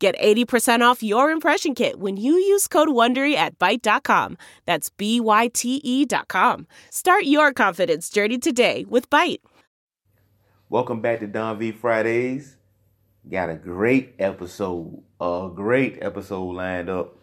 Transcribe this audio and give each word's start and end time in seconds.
Get 0.00 0.18
80% 0.18 0.80
off 0.80 1.02
your 1.02 1.30
impression 1.30 1.74
kit 1.74 2.00
when 2.00 2.16
you 2.16 2.32
use 2.32 2.66
code 2.66 2.88
WONDERY 2.88 3.34
at 3.34 3.58
Byte.com. 3.58 4.38
That's 4.64 4.88
B-Y-T-E 4.88 6.06
dot 6.06 6.26
com. 6.26 6.66
Start 6.88 7.24
your 7.24 7.52
confidence 7.52 8.08
journey 8.08 8.38
today 8.38 8.86
with 8.88 9.10
Byte. 9.10 9.42
Welcome 10.70 11.02
back 11.02 11.20
to 11.20 11.26
Don 11.26 11.58
V 11.58 11.72
Fridays. 11.72 12.56
Got 13.30 13.50
a 13.50 13.56
great 13.56 14.14
episode, 14.18 15.02
a 15.20 15.50
great 15.54 15.98
episode 16.00 16.52
lined 16.52 16.88
up. 16.88 17.18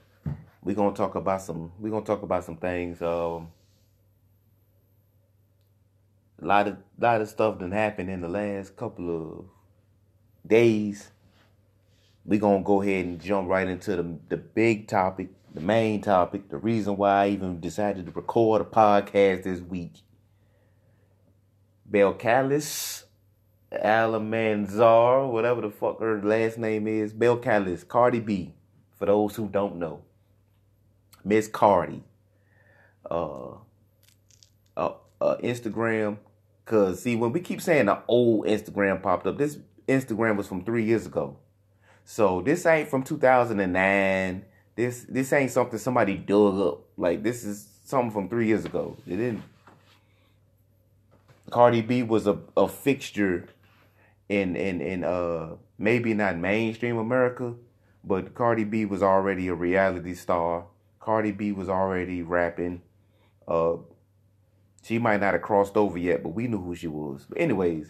We're 0.61 0.75
gonna 0.75 0.95
talk 0.95 1.15
about 1.15 1.41
some. 1.41 1.71
We're 1.79 1.89
gonna 1.89 2.05
talk 2.05 2.21
about 2.21 2.43
some 2.43 2.57
things. 2.57 3.01
Um, 3.01 3.47
a 6.39 6.45
lot 6.45 6.67
of 6.67 6.77
lot 6.99 7.21
of 7.21 7.27
stuff 7.27 7.57
that 7.57 7.71
happened 7.71 8.11
in 8.11 8.21
the 8.21 8.27
last 8.27 8.75
couple 8.75 9.09
of 9.09 9.45
days. 10.47 11.09
We're 12.27 12.41
gonna 12.41 12.61
go 12.61 12.81
ahead 12.81 13.05
and 13.05 13.21
jump 13.21 13.47
right 13.47 13.67
into 13.67 13.95
the 13.95 14.17
the 14.27 14.35
big 14.35 14.89
topic, 14.89 15.29
the 15.53 15.61
main 15.61 16.01
topic, 16.01 16.49
the 16.49 16.57
reason 16.57 16.97
why 16.97 17.23
I 17.23 17.29
even 17.29 17.61
decided 17.61 18.05
to 18.05 18.11
record 18.11 18.61
a 18.61 18.65
podcast 18.65 19.43
this 19.43 19.61
week. 19.61 19.93
Belcalis 21.89 23.05
Alamanzar, 23.71 25.31
whatever 25.31 25.61
the 25.61 25.69
fuck 25.69 26.01
her 26.01 26.21
last 26.21 26.57
name 26.57 26.85
is, 26.85 27.13
Belcalis, 27.13 27.87
Cardi 27.87 28.19
B, 28.19 28.53
for 28.99 29.05
those 29.05 29.37
who 29.37 29.47
don't 29.47 29.77
know. 29.77 30.03
Miss 31.23 31.47
Cardi. 31.47 32.03
Uh, 33.09 33.51
uh, 34.75 34.93
uh, 35.21 35.37
Instagram, 35.37 36.17
cause 36.65 37.03
see 37.03 37.15
when 37.15 37.31
we 37.31 37.39
keep 37.39 37.61
saying 37.61 37.85
the 37.85 37.99
old 38.09 38.45
Instagram 38.45 39.01
popped 39.01 39.25
up, 39.27 39.37
this 39.37 39.59
Instagram 39.87 40.35
was 40.35 40.47
from 40.47 40.65
three 40.65 40.83
years 40.83 41.05
ago. 41.05 41.37
So 42.09 42.41
this 42.41 42.65
ain't 42.65 42.87
from 42.87 43.03
2009. 43.03 44.45
This 44.77 45.05
this 45.09 45.33
ain't 45.33 45.51
something 45.51 45.77
somebody 45.77 46.15
dug 46.15 46.57
up. 46.57 46.79
Like 46.95 47.21
this 47.21 47.43
is 47.43 47.67
something 47.83 48.11
from 48.11 48.29
three 48.29 48.47
years 48.47 48.63
ago. 48.63 48.95
It 49.05 49.17
didn't. 49.17 49.43
Cardi 51.49 51.81
B 51.81 52.03
was 52.03 52.25
a, 52.25 52.39
a 52.55 52.69
fixture 52.69 53.49
in 54.29 54.55
in 54.55 54.79
in 54.79 55.03
uh 55.03 55.57
maybe 55.77 56.13
not 56.13 56.37
mainstream 56.37 56.97
America, 56.97 57.55
but 58.05 58.33
Cardi 58.33 58.63
B 58.63 58.85
was 58.85 59.03
already 59.03 59.49
a 59.49 59.53
reality 59.53 60.13
star. 60.13 60.63
Cardi 61.01 61.33
B 61.33 61.51
was 61.51 61.67
already 61.67 62.21
rapping. 62.21 62.83
Uh, 63.45 63.75
she 64.81 64.97
might 64.97 65.19
not 65.19 65.33
have 65.33 65.41
crossed 65.41 65.75
over 65.75 65.97
yet, 65.97 66.23
but 66.23 66.29
we 66.29 66.47
knew 66.47 66.61
who 66.61 66.73
she 66.73 66.87
was. 66.87 67.25
But 67.27 67.37
anyways, 67.41 67.89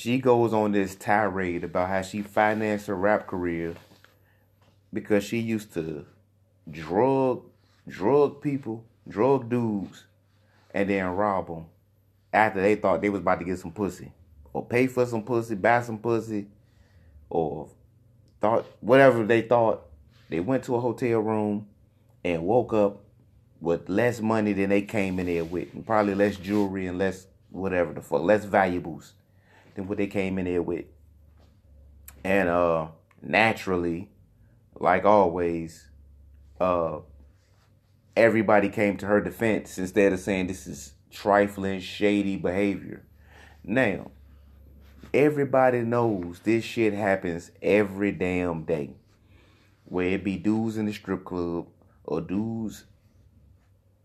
she 0.00 0.18
goes 0.18 0.54
on 0.54 0.72
this 0.72 0.94
tirade 0.94 1.62
about 1.62 1.90
how 1.90 2.00
she 2.00 2.22
financed 2.22 2.86
her 2.86 2.94
rap 2.94 3.26
career 3.26 3.74
because 4.94 5.22
she 5.22 5.38
used 5.38 5.74
to 5.74 6.06
drug 6.70 7.42
drug 7.86 8.40
people, 8.40 8.82
drug 9.06 9.50
dudes, 9.50 10.04
and 10.72 10.88
then 10.88 11.04
rob 11.04 11.48
them 11.48 11.66
after 12.32 12.62
they 12.62 12.76
thought 12.76 13.02
they 13.02 13.10
was 13.10 13.20
about 13.20 13.40
to 13.40 13.44
get 13.44 13.58
some 13.58 13.72
pussy 13.72 14.10
or 14.54 14.64
pay 14.64 14.86
for 14.86 15.04
some 15.04 15.22
pussy, 15.22 15.54
buy 15.54 15.82
some 15.82 15.98
pussy, 15.98 16.46
or 17.28 17.68
thought 18.40 18.64
whatever 18.80 19.22
they 19.22 19.42
thought. 19.42 19.82
They 20.30 20.40
went 20.40 20.64
to 20.64 20.76
a 20.76 20.80
hotel 20.80 21.20
room 21.20 21.66
and 22.24 22.44
woke 22.44 22.72
up 22.72 23.04
with 23.60 23.90
less 23.90 24.22
money 24.22 24.54
than 24.54 24.70
they 24.70 24.80
came 24.80 25.18
in 25.18 25.26
there 25.26 25.44
with, 25.44 25.74
and 25.74 25.84
probably 25.84 26.14
less 26.14 26.36
jewelry 26.36 26.86
and 26.86 26.96
less 26.96 27.26
whatever 27.50 27.92
the 27.92 28.00
fuck, 28.00 28.22
less 28.22 28.46
valuables 28.46 29.12
than 29.74 29.88
what 29.88 29.98
they 29.98 30.06
came 30.06 30.38
in 30.38 30.44
there 30.44 30.62
with. 30.62 30.86
And 32.24 32.48
uh 32.48 32.88
naturally, 33.22 34.10
like 34.78 35.04
always, 35.04 35.88
uh 36.60 37.00
everybody 38.16 38.68
came 38.68 38.96
to 38.98 39.06
her 39.06 39.20
defense 39.20 39.78
instead 39.78 40.12
of 40.12 40.20
saying 40.20 40.46
this 40.46 40.66
is 40.66 40.94
trifling, 41.10 41.80
shady 41.80 42.36
behavior. 42.36 43.04
Now, 43.64 44.10
everybody 45.12 45.80
knows 45.80 46.40
this 46.40 46.64
shit 46.64 46.92
happens 46.92 47.50
every 47.62 48.12
damn 48.12 48.64
day. 48.64 48.94
Where 49.84 50.08
it 50.08 50.24
be 50.24 50.36
dudes 50.36 50.76
in 50.76 50.86
the 50.86 50.92
strip 50.92 51.24
club 51.24 51.66
or 52.04 52.20
dudes 52.20 52.84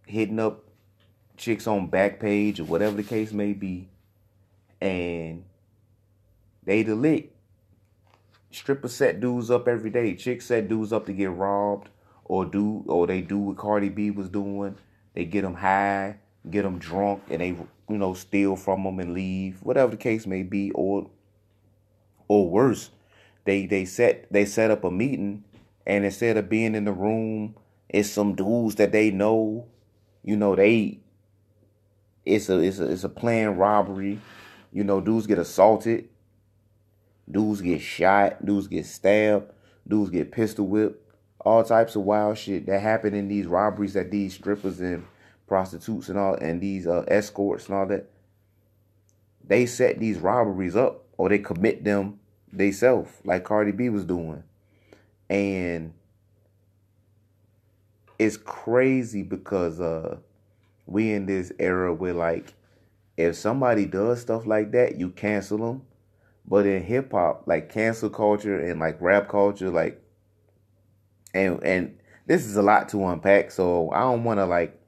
hitting 0.07 0.39
up 0.39 0.63
chicks 1.37 1.67
on 1.67 1.89
Backpage 1.89 2.59
or 2.59 2.63
whatever 2.63 2.95
the 2.95 3.03
case 3.03 3.31
may 3.31 3.53
be, 3.53 3.89
and 4.81 5.43
they 6.65 6.83
delete. 6.83 7.31
Strippers 8.51 8.93
set 8.93 9.19
dudes 9.19 9.51
up 9.51 9.67
every 9.67 9.89
day. 9.89 10.15
Chicks 10.15 10.45
set 10.45 10.67
dudes 10.67 10.93
up 10.93 11.05
to 11.07 11.13
get 11.13 11.31
robbed 11.31 11.89
or 12.25 12.45
do 12.45 12.83
or 12.87 13.07
they 13.07 13.21
do 13.21 13.37
what 13.37 13.57
Cardi 13.57 13.89
B 13.89 14.11
was 14.11 14.29
doing. 14.29 14.75
They 15.13 15.25
get 15.25 15.43
them 15.43 15.55
high, 15.55 16.17
get 16.49 16.63
them 16.63 16.77
drunk, 16.79 17.23
and 17.29 17.41
they 17.41 17.49
you 17.89 17.97
know 17.97 18.13
steal 18.13 18.55
from 18.55 18.83
them 18.83 18.99
and 18.99 19.13
leave, 19.13 19.61
whatever 19.61 19.91
the 19.91 19.97
case 19.97 20.25
may 20.25 20.43
be, 20.43 20.71
or 20.71 21.09
or 22.27 22.49
worse, 22.49 22.89
they 23.45 23.65
they 23.65 23.85
set 23.85 24.31
they 24.31 24.45
set 24.45 24.71
up 24.71 24.83
a 24.83 24.91
meeting, 24.91 25.43
and 25.85 26.03
instead 26.03 26.37
of 26.37 26.49
being 26.49 26.75
in 26.75 26.85
the 26.85 26.91
room, 26.91 27.55
it's 27.89 28.09
some 28.09 28.35
dudes 28.35 28.75
that 28.75 28.91
they 28.91 29.11
know, 29.11 29.67
you 30.23 30.35
know 30.35 30.55
they. 30.55 30.99
It's 32.25 32.49
a 32.49 32.57
it's 32.59 32.79
a 32.79 32.91
it's 32.91 33.03
a 33.03 33.09
planned 33.09 33.59
robbery, 33.59 34.19
you 34.73 34.83
know. 34.83 34.99
Dudes 34.99 35.27
get 35.27 35.37
assaulted, 35.37 36.09
dudes 37.29 37.61
get 37.61 37.81
shot, 37.81 38.45
dudes 38.45 38.67
get 38.67 38.85
stabbed, 38.85 39.51
dudes 39.87 40.09
get 40.09 40.31
pistol 40.31 40.67
whipped 40.67 41.05
all 41.45 41.63
types 41.63 41.95
of 41.95 42.01
wild 42.01 42.37
shit 42.37 42.65
that 42.65 42.81
happen 42.81 43.13
in 43.13 43.27
these 43.27 43.45
robberies 43.45 43.93
that 43.93 44.09
these 44.09 44.33
strippers 44.33 44.79
and 44.79 45.05
prostitutes 45.47 46.09
and 46.09 46.17
all 46.17 46.33
and 46.33 46.59
these 46.59 46.87
uh, 46.87 47.05
escorts 47.07 47.67
and 47.67 47.75
all 47.75 47.85
that. 47.85 48.09
They 49.47 49.67
set 49.67 49.99
these 49.99 50.17
robberies 50.17 50.75
up 50.75 51.03
or 51.17 51.29
they 51.29 51.37
commit 51.37 51.83
them 51.83 52.19
themselves 52.51 53.11
like 53.23 53.43
Cardi 53.43 53.71
B 53.71 53.89
was 53.89 54.03
doing. 54.03 54.43
And 55.29 55.93
it's 58.17 58.37
crazy 58.37 59.21
because 59.21 59.79
uh 59.79 60.17
we 60.87 61.13
in 61.13 61.25
this 61.25 61.51
era 61.59 61.93
where 61.93 62.13
like 62.13 62.53
if 63.17 63.35
somebody 63.35 63.85
does 63.85 64.21
stuff 64.21 64.45
like 64.45 64.71
that 64.71 64.97
you 64.97 65.09
cancel 65.09 65.57
them 65.57 65.81
but 66.47 66.65
in 66.65 66.83
hip 66.83 67.11
hop 67.11 67.43
like 67.45 67.71
cancel 67.71 68.09
culture 68.09 68.59
and 68.59 68.79
like 68.79 68.99
rap 69.01 69.27
culture 69.27 69.69
like 69.69 70.01
and 71.33 71.63
and 71.63 71.97
this 72.27 72.45
is 72.45 72.55
a 72.55 72.61
lot 72.61 72.89
to 72.89 73.05
unpack 73.07 73.51
so 73.51 73.89
i 73.91 73.99
don't 73.99 74.23
want 74.23 74.39
to 74.39 74.45
like 74.45 74.79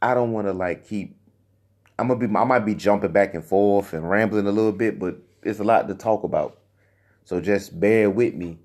i 0.00 0.14
don't 0.14 0.32
want 0.32 0.46
to 0.46 0.52
like 0.52 0.86
keep 0.86 1.16
i'm 1.98 2.08
gonna 2.08 2.26
be 2.26 2.36
i 2.36 2.44
might 2.44 2.66
be 2.66 2.74
jumping 2.74 3.12
back 3.12 3.34
and 3.34 3.44
forth 3.44 3.92
and 3.92 4.08
rambling 4.08 4.46
a 4.46 4.52
little 4.52 4.72
bit 4.72 4.98
but 4.98 5.16
it's 5.42 5.60
a 5.60 5.64
lot 5.64 5.88
to 5.88 5.94
talk 5.94 6.24
about. 6.24 6.58
So 7.24 7.40
just 7.40 7.78
bear 7.78 8.10
with 8.10 8.34
me. 8.34 8.58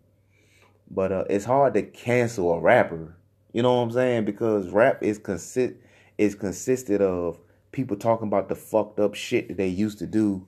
But 0.89 1.11
uh, 1.11 1.25
it's 1.29 1.45
hard 1.45 1.73
to 1.73 1.83
cancel 1.83 2.51
a 2.53 2.59
rapper. 2.59 3.15
You 3.53 3.61
know 3.61 3.75
what 3.75 3.81
i'm 3.81 3.91
saying? 3.91 4.25
Because 4.25 4.69
rap 4.69 5.01
is 5.01 5.17
consist 5.17 5.73
is 6.17 6.35
consisted 6.35 7.01
of 7.01 7.39
people 7.71 7.97
talking 7.97 8.27
about 8.27 8.49
the 8.49 8.55
fucked 8.55 8.99
up 8.99 9.13
shit 9.13 9.47
that 9.47 9.57
they 9.57 9.67
used 9.67 9.99
to 9.99 10.07
do 10.07 10.45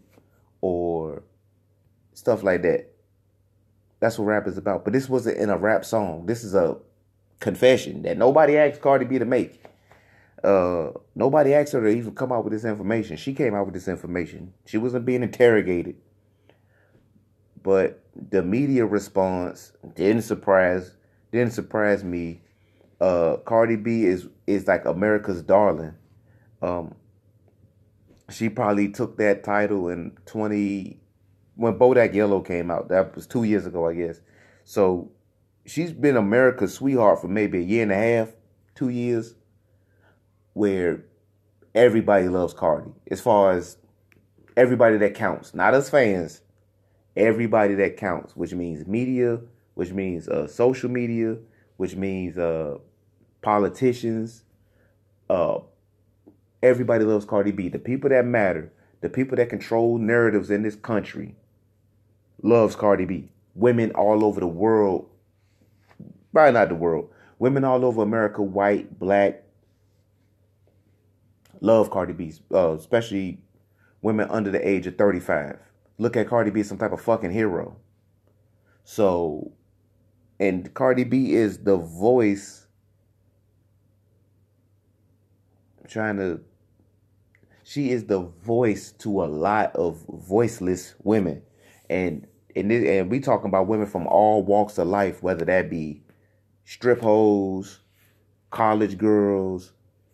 or 0.61 1.23
stuff 2.13 2.43
like 2.43 2.61
that 2.63 2.89
that's 3.99 4.17
what 4.17 4.25
rap 4.25 4.47
is 4.47 4.57
about. 4.57 4.83
But 4.83 4.93
this 4.93 5.09
wasn't 5.09 5.37
in 5.37 5.49
a 5.49 5.57
rap 5.57 5.85
song. 5.85 6.25
This 6.25 6.43
is 6.43 6.55
a 6.55 6.77
confession 7.39 8.01
that 8.03 8.17
nobody 8.17 8.57
asked 8.57 8.81
Cardi 8.81 9.05
B 9.05 9.19
to 9.19 9.25
make. 9.25 9.63
Uh, 10.43 10.91
nobody 11.15 11.53
asked 11.53 11.73
her 11.73 11.81
to 11.81 11.89
even 11.89 12.15
come 12.15 12.31
out 12.31 12.45
with 12.45 12.53
this 12.53 12.63
information. 12.63 13.17
She 13.17 13.33
came 13.33 13.53
out 13.53 13.65
with 13.65 13.73
this 13.73 13.89
information. 13.89 14.53
She 14.65 14.77
wasn't 14.77 15.05
being 15.05 15.21
interrogated. 15.21 15.97
But 17.61 18.01
the 18.15 18.41
media 18.41 18.85
response 18.85 19.73
didn't 19.95 20.21
surprise 20.21 20.95
didn't 21.31 21.53
surprise 21.53 22.03
me. 22.03 22.41
Uh, 23.01 23.37
Cardi 23.45 23.75
B 23.75 24.05
is 24.05 24.27
is 24.47 24.65
like 24.65 24.85
America's 24.85 25.41
darling. 25.41 25.93
Um, 26.61 26.95
she 28.29 28.49
probably 28.49 28.89
took 28.89 29.17
that 29.17 29.43
title 29.43 29.89
in 29.89 30.17
twenty 30.25 30.99
when 31.55 31.77
Bodak 31.77 32.13
Yellow 32.13 32.41
came 32.41 32.71
out. 32.71 32.89
That 32.89 33.15
was 33.15 33.27
two 33.27 33.43
years 33.43 33.65
ago, 33.65 33.87
I 33.87 33.93
guess. 33.93 34.21
So 34.63 35.11
she's 35.65 35.91
been 35.91 36.15
America's 36.15 36.73
sweetheart 36.73 37.21
for 37.21 37.27
maybe 37.27 37.59
a 37.59 37.61
year 37.61 37.83
and 37.83 37.91
a 37.91 37.95
half, 37.95 38.29
two 38.75 38.89
years, 38.89 39.35
where 40.53 41.03
everybody 41.75 42.27
loves 42.27 42.53
Cardi. 42.53 42.91
As 43.11 43.19
far 43.21 43.51
as 43.51 43.77
everybody 44.55 44.97
that 44.97 45.15
counts, 45.15 45.53
not 45.53 45.73
us 45.73 45.89
fans, 45.89 46.41
everybody 47.15 47.75
that 47.75 47.97
counts, 47.97 48.35
which 48.35 48.53
means 48.53 48.87
media, 48.87 49.39
which 49.73 49.91
means 49.91 50.27
uh, 50.27 50.47
social 50.47 50.89
media, 50.89 51.37
which 51.77 51.95
means 51.95 52.37
uh, 52.37 52.77
politicians. 53.41 54.43
Uh, 55.29 55.59
everybody 56.61 57.03
loves 57.03 57.25
Cardi 57.25 57.51
B. 57.51 57.69
The 57.69 57.79
people 57.79 58.09
that 58.09 58.25
matter, 58.25 58.71
the 59.01 59.09
people 59.09 59.37
that 59.37 59.49
control 59.49 59.97
narratives 59.97 60.49
in 60.49 60.63
this 60.63 60.75
country, 60.75 61.35
loves 62.41 62.75
Cardi 62.75 63.05
B. 63.05 63.29
Women 63.55 63.91
all 63.91 64.23
over 64.23 64.39
the 64.39 64.47
world, 64.47 65.09
probably 66.33 66.53
not 66.53 66.69
the 66.69 66.75
world, 66.75 67.09
women 67.37 67.63
all 67.63 67.83
over 67.83 68.01
America, 68.01 68.41
white, 68.41 68.99
black, 68.99 69.43
love 71.61 71.89
Cardi 71.91 72.13
B, 72.13 72.33
uh, 72.53 72.73
especially 72.73 73.39
women 74.01 74.27
under 74.29 74.51
the 74.51 74.65
age 74.67 74.87
of 74.87 74.97
35. 74.97 75.57
Look 75.97 76.15
at 76.15 76.27
Cardi 76.27 76.51
B, 76.51 76.63
some 76.63 76.77
type 76.77 76.93
of 76.93 77.01
fucking 77.01 77.31
hero. 77.31 77.75
So, 78.83 79.51
and 80.39 80.73
Cardi 80.73 81.03
B 81.03 81.33
is 81.33 81.59
the 81.59 81.77
voice. 81.77 82.67
I'm 85.78 85.78
trying 85.89 86.17
to. 86.17 86.41
She 87.63 87.91
is 87.91 88.05
the 88.05 88.19
voice 88.19 88.91
to 88.99 89.23
a 89.23 89.25
lot 89.25 89.75
of 89.75 90.03
voiceless 90.07 90.95
women, 91.03 91.41
and 91.89 92.25
and 92.55 92.71
this, 92.71 92.87
and 92.87 93.11
we 93.11 93.19
talking 93.19 93.47
about 93.47 93.67
women 93.67 93.87
from 93.87 94.07
all 94.07 94.43
walks 94.43 94.77
of 94.77 94.87
life, 94.87 95.21
whether 95.21 95.45
that 95.45 95.69
be 95.69 96.01
strip 96.65 97.01
hoes, 97.01 97.79
college 98.51 98.97
girls, 98.97 99.73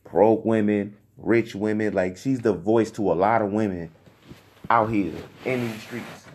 broke 0.10 0.44
women, 0.46 0.96
rich 1.18 1.56
women. 1.56 1.94
Like 1.94 2.18
she's 2.18 2.40
the 2.40 2.54
voice 2.54 2.92
to 2.92 3.12
a 3.12 3.14
lot 3.14 3.42
of 3.42 3.52
women 3.52 3.92
out 4.70 4.90
here 4.90 5.14
in 5.46 5.70
these 5.70 5.82
streets. 5.82 6.26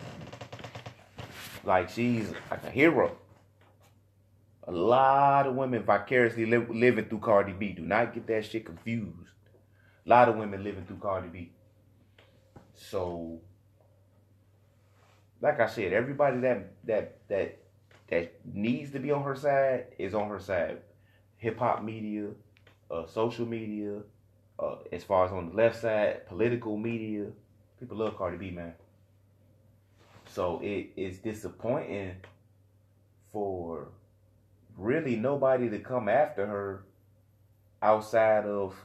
Like 1.63 1.89
she's 1.89 2.31
like 2.49 2.63
a 2.63 2.71
hero. 2.71 3.15
A 4.71 4.73
lot 4.73 5.47
of 5.47 5.55
women 5.55 5.83
vicariously 5.83 6.45
li- 6.45 6.65
living 6.69 7.03
through 7.03 7.19
Cardi 7.19 7.51
B. 7.51 7.73
Do 7.73 7.81
not 7.81 8.13
get 8.13 8.25
that 8.27 8.45
shit 8.45 8.65
confused. 8.65 9.35
A 10.05 10.09
lot 10.09 10.29
of 10.29 10.37
women 10.37 10.63
living 10.63 10.85
through 10.85 10.99
Cardi 10.99 11.27
B. 11.27 11.51
So, 12.73 13.41
like 15.41 15.59
I 15.59 15.67
said, 15.67 15.91
everybody 15.91 16.39
that 16.39 16.71
that 16.85 17.17
that 17.27 17.57
that 18.07 18.39
needs 18.45 18.91
to 18.91 18.99
be 18.99 19.11
on 19.11 19.23
her 19.23 19.35
side 19.35 19.87
is 19.97 20.13
on 20.13 20.29
her 20.29 20.39
side. 20.39 20.77
Hip 21.35 21.59
hop 21.59 21.83
media, 21.83 22.29
uh, 22.89 23.05
social 23.07 23.45
media, 23.45 23.99
uh, 24.57 24.75
as 24.93 25.03
far 25.03 25.25
as 25.25 25.33
on 25.33 25.49
the 25.49 25.55
left 25.55 25.81
side, 25.81 26.27
political 26.27 26.77
media, 26.77 27.25
people 27.77 27.97
love 27.97 28.17
Cardi 28.17 28.37
B, 28.37 28.51
man. 28.51 28.73
So 30.27 30.61
it 30.63 30.91
is 30.95 31.17
disappointing 31.17 32.15
for 33.33 33.89
really 34.77 35.15
nobody 35.15 35.69
to 35.69 35.79
come 35.79 36.09
after 36.09 36.45
her 36.45 36.83
outside 37.81 38.45
of, 38.45 38.75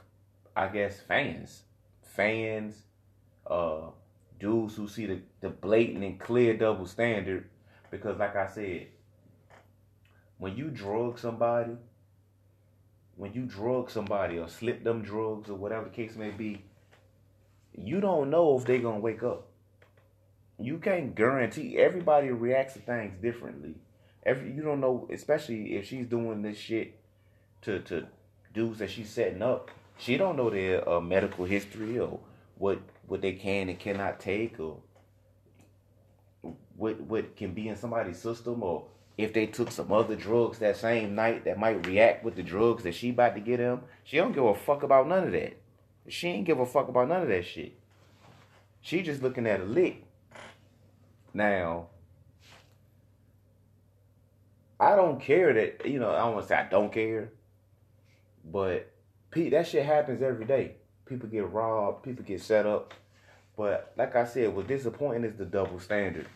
I 0.55 0.67
guess, 0.67 0.99
fans. 0.99 1.63
Fans, 2.01 2.83
uh, 3.45 3.89
dudes 4.39 4.75
who 4.75 4.87
see 4.87 5.05
the, 5.05 5.19
the 5.41 5.49
blatant 5.49 6.03
and 6.03 6.19
clear 6.19 6.55
double 6.57 6.85
standard. 6.85 7.49
Because, 7.91 8.17
like 8.17 8.35
I 8.35 8.47
said, 8.47 8.87
when 10.37 10.55
you 10.57 10.69
drug 10.69 11.19
somebody, 11.19 11.73
when 13.15 13.33
you 13.33 13.43
drug 13.43 13.89
somebody 13.89 14.37
or 14.37 14.47
slip 14.47 14.83
them 14.83 15.01
drugs 15.01 15.49
or 15.49 15.55
whatever 15.55 15.85
the 15.85 15.91
case 15.91 16.15
may 16.15 16.29
be, 16.29 16.63
you 17.73 18.01
don't 18.01 18.29
know 18.29 18.57
if 18.57 18.65
they're 18.65 18.79
gonna 18.79 18.99
wake 18.99 19.23
up. 19.23 19.47
You 20.59 20.79
can't 20.79 21.15
guarantee 21.15 21.77
everybody 21.77 22.29
reacts 22.29 22.73
to 22.73 22.79
things 22.79 23.13
differently. 23.21 23.75
Every 24.27 24.51
you 24.51 24.61
don't 24.61 24.81
know, 24.81 25.07
especially 25.11 25.77
if 25.77 25.87
she's 25.87 26.05
doing 26.05 26.41
this 26.41 26.57
shit 26.57 26.99
to 27.61 27.79
to 27.79 28.05
dudes 28.53 28.79
that 28.79 28.91
she's 28.91 29.09
setting 29.09 29.41
up. 29.41 29.71
She 29.97 30.17
don't 30.17 30.35
know 30.35 30.49
their 30.49 30.87
uh, 30.87 30.99
medical 30.99 31.45
history 31.45 31.97
or 31.97 32.19
what 32.57 32.79
what 33.07 33.21
they 33.21 33.31
can 33.31 33.69
and 33.69 33.79
cannot 33.79 34.19
take 34.19 34.59
or 34.59 34.77
what 36.75 36.99
what 36.99 37.37
can 37.37 37.53
be 37.53 37.69
in 37.69 37.77
somebody's 37.77 38.19
system 38.19 38.61
or 38.61 38.85
if 39.17 39.33
they 39.33 39.47
took 39.47 39.71
some 39.71 39.91
other 39.91 40.15
drugs 40.15 40.59
that 40.59 40.77
same 40.77 41.15
night 41.15 41.45
that 41.45 41.57
might 41.57 41.87
react 41.87 42.23
with 42.23 42.35
the 42.35 42.43
drugs 42.43 42.83
that 42.83 42.93
she 42.93 43.09
about 43.09 43.33
to 43.35 43.41
get 43.41 43.57
them. 43.57 43.81
She 44.03 44.17
don't 44.17 44.33
give 44.33 44.43
a 44.43 44.53
fuck 44.53 44.83
about 44.83 45.07
none 45.07 45.23
of 45.23 45.31
that. 45.31 45.57
She 46.07 46.27
ain't 46.27 46.45
give 46.45 46.59
a 46.59 46.65
fuck 46.65 46.87
about 46.87 47.07
none 47.07 47.23
of 47.23 47.29
that 47.29 47.45
shit. 47.45 47.73
She 48.81 49.01
just 49.01 49.23
looking 49.23 49.47
at 49.47 49.61
a 49.61 49.65
lick. 49.65 50.03
Now, 51.33 51.87
I 54.79 54.95
don't 54.95 55.19
care 55.19 55.53
that, 55.53 55.85
you 55.85 55.99
know, 55.99 56.11
I 56.11 56.39
to 56.39 56.47
say 56.47 56.55
I 56.55 56.69
don't 56.69 56.91
care, 56.91 57.31
but 58.45 58.91
Pete, 59.31 59.51
that 59.51 59.67
shit 59.67 59.85
happens 59.85 60.21
every 60.21 60.45
day. 60.45 60.75
People 61.05 61.29
get 61.29 61.51
robbed, 61.51 62.03
people 62.03 62.23
get 62.23 62.41
set 62.41 62.65
up. 62.65 62.93
But 63.55 63.93
like 63.97 64.15
I 64.15 64.25
said, 64.25 64.55
what's 64.55 64.67
disappointing 64.67 65.23
is 65.23 65.35
the 65.35 65.45
double 65.45 65.79
standard. 65.79 66.27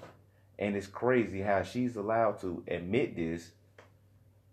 And 0.57 0.75
it's 0.75 0.87
crazy 0.87 1.41
how 1.41 1.63
she's 1.63 1.95
allowed 1.95 2.39
to 2.41 2.63
admit 2.67 3.15
this 3.15 3.51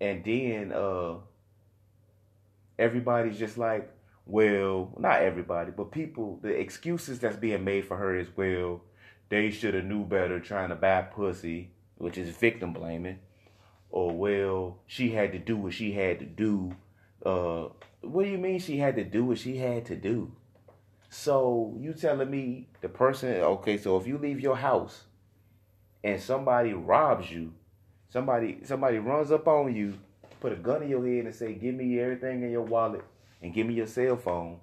and 0.00 0.25
then 0.25 0.73
uh 0.73 1.14
everybody's 2.79 3.38
just 3.38 3.58
like, 3.58 3.91
well, 4.25 4.93
not 4.99 5.23
everybody, 5.23 5.73
but 5.73 5.91
people, 5.91 6.38
the 6.43 6.49
excuses 6.50 7.19
that's 7.19 7.37
being 7.37 7.64
made 7.64 7.84
for 7.84 7.96
her 7.96 8.17
is, 8.17 8.29
well, 8.37 8.82
they 9.31 9.50
should 9.50 9.75
have 9.75 9.84
knew 9.84 10.05
better 10.05 10.38
trying 10.38 10.69
to 10.69 10.75
buy 10.76 11.02
pussy, 11.02 11.70
which 11.96 12.17
is 12.17 12.37
victim 12.37 12.73
blaming, 12.73 13.19
or 13.90 14.12
well, 14.12 14.79
she 14.87 15.11
had 15.11 15.32
to 15.32 15.38
do 15.38 15.56
what 15.56 15.75
she 15.75 15.93
had 15.93 16.19
to 16.20 16.25
do. 16.25 16.75
Uh, 17.25 17.69
what 18.00 18.25
do 18.25 18.31
you 18.31 18.38
mean 18.38 18.58
she 18.58 18.79
had 18.79 18.96
to 18.96 19.05
do 19.05 19.25
what 19.25 19.38
she 19.38 19.56
had 19.56 19.87
to 19.87 19.96
do? 19.96 20.32
So 21.11 21.75
you 21.79 21.94
telling 21.94 22.31
me 22.31 22.69
the 22.81 22.88
person? 22.88 23.31
Okay, 23.31 23.79
so 23.79 23.96
if 23.96 24.06
you 24.06 24.19
leave 24.19 24.40
your 24.40 24.56
house 24.56 25.05
and 26.05 26.20
somebody 26.20 26.75
robs 26.75 27.31
you, 27.31 27.55
somebody 28.11 28.58
somebody 28.64 28.99
runs 28.99 29.32
up 29.32 29.49
on 29.49 29.75
you, 29.75 29.99
put 30.41 30.52
a 30.52 30.56
gun 30.56 30.82
in 30.82 30.91
your 30.91 31.06
head 31.06 31.25
and 31.25 31.34
say, 31.34 31.55
"Give 31.55 31.74
me 31.74 31.98
everything 31.98 32.43
in 32.43 32.51
your 32.51 32.62
wallet." 32.62 33.05
and 33.43 33.55
give 33.55 33.67
me 33.67 33.74
your 33.74 33.86
cell 33.86 34.17
phone, 34.17 34.58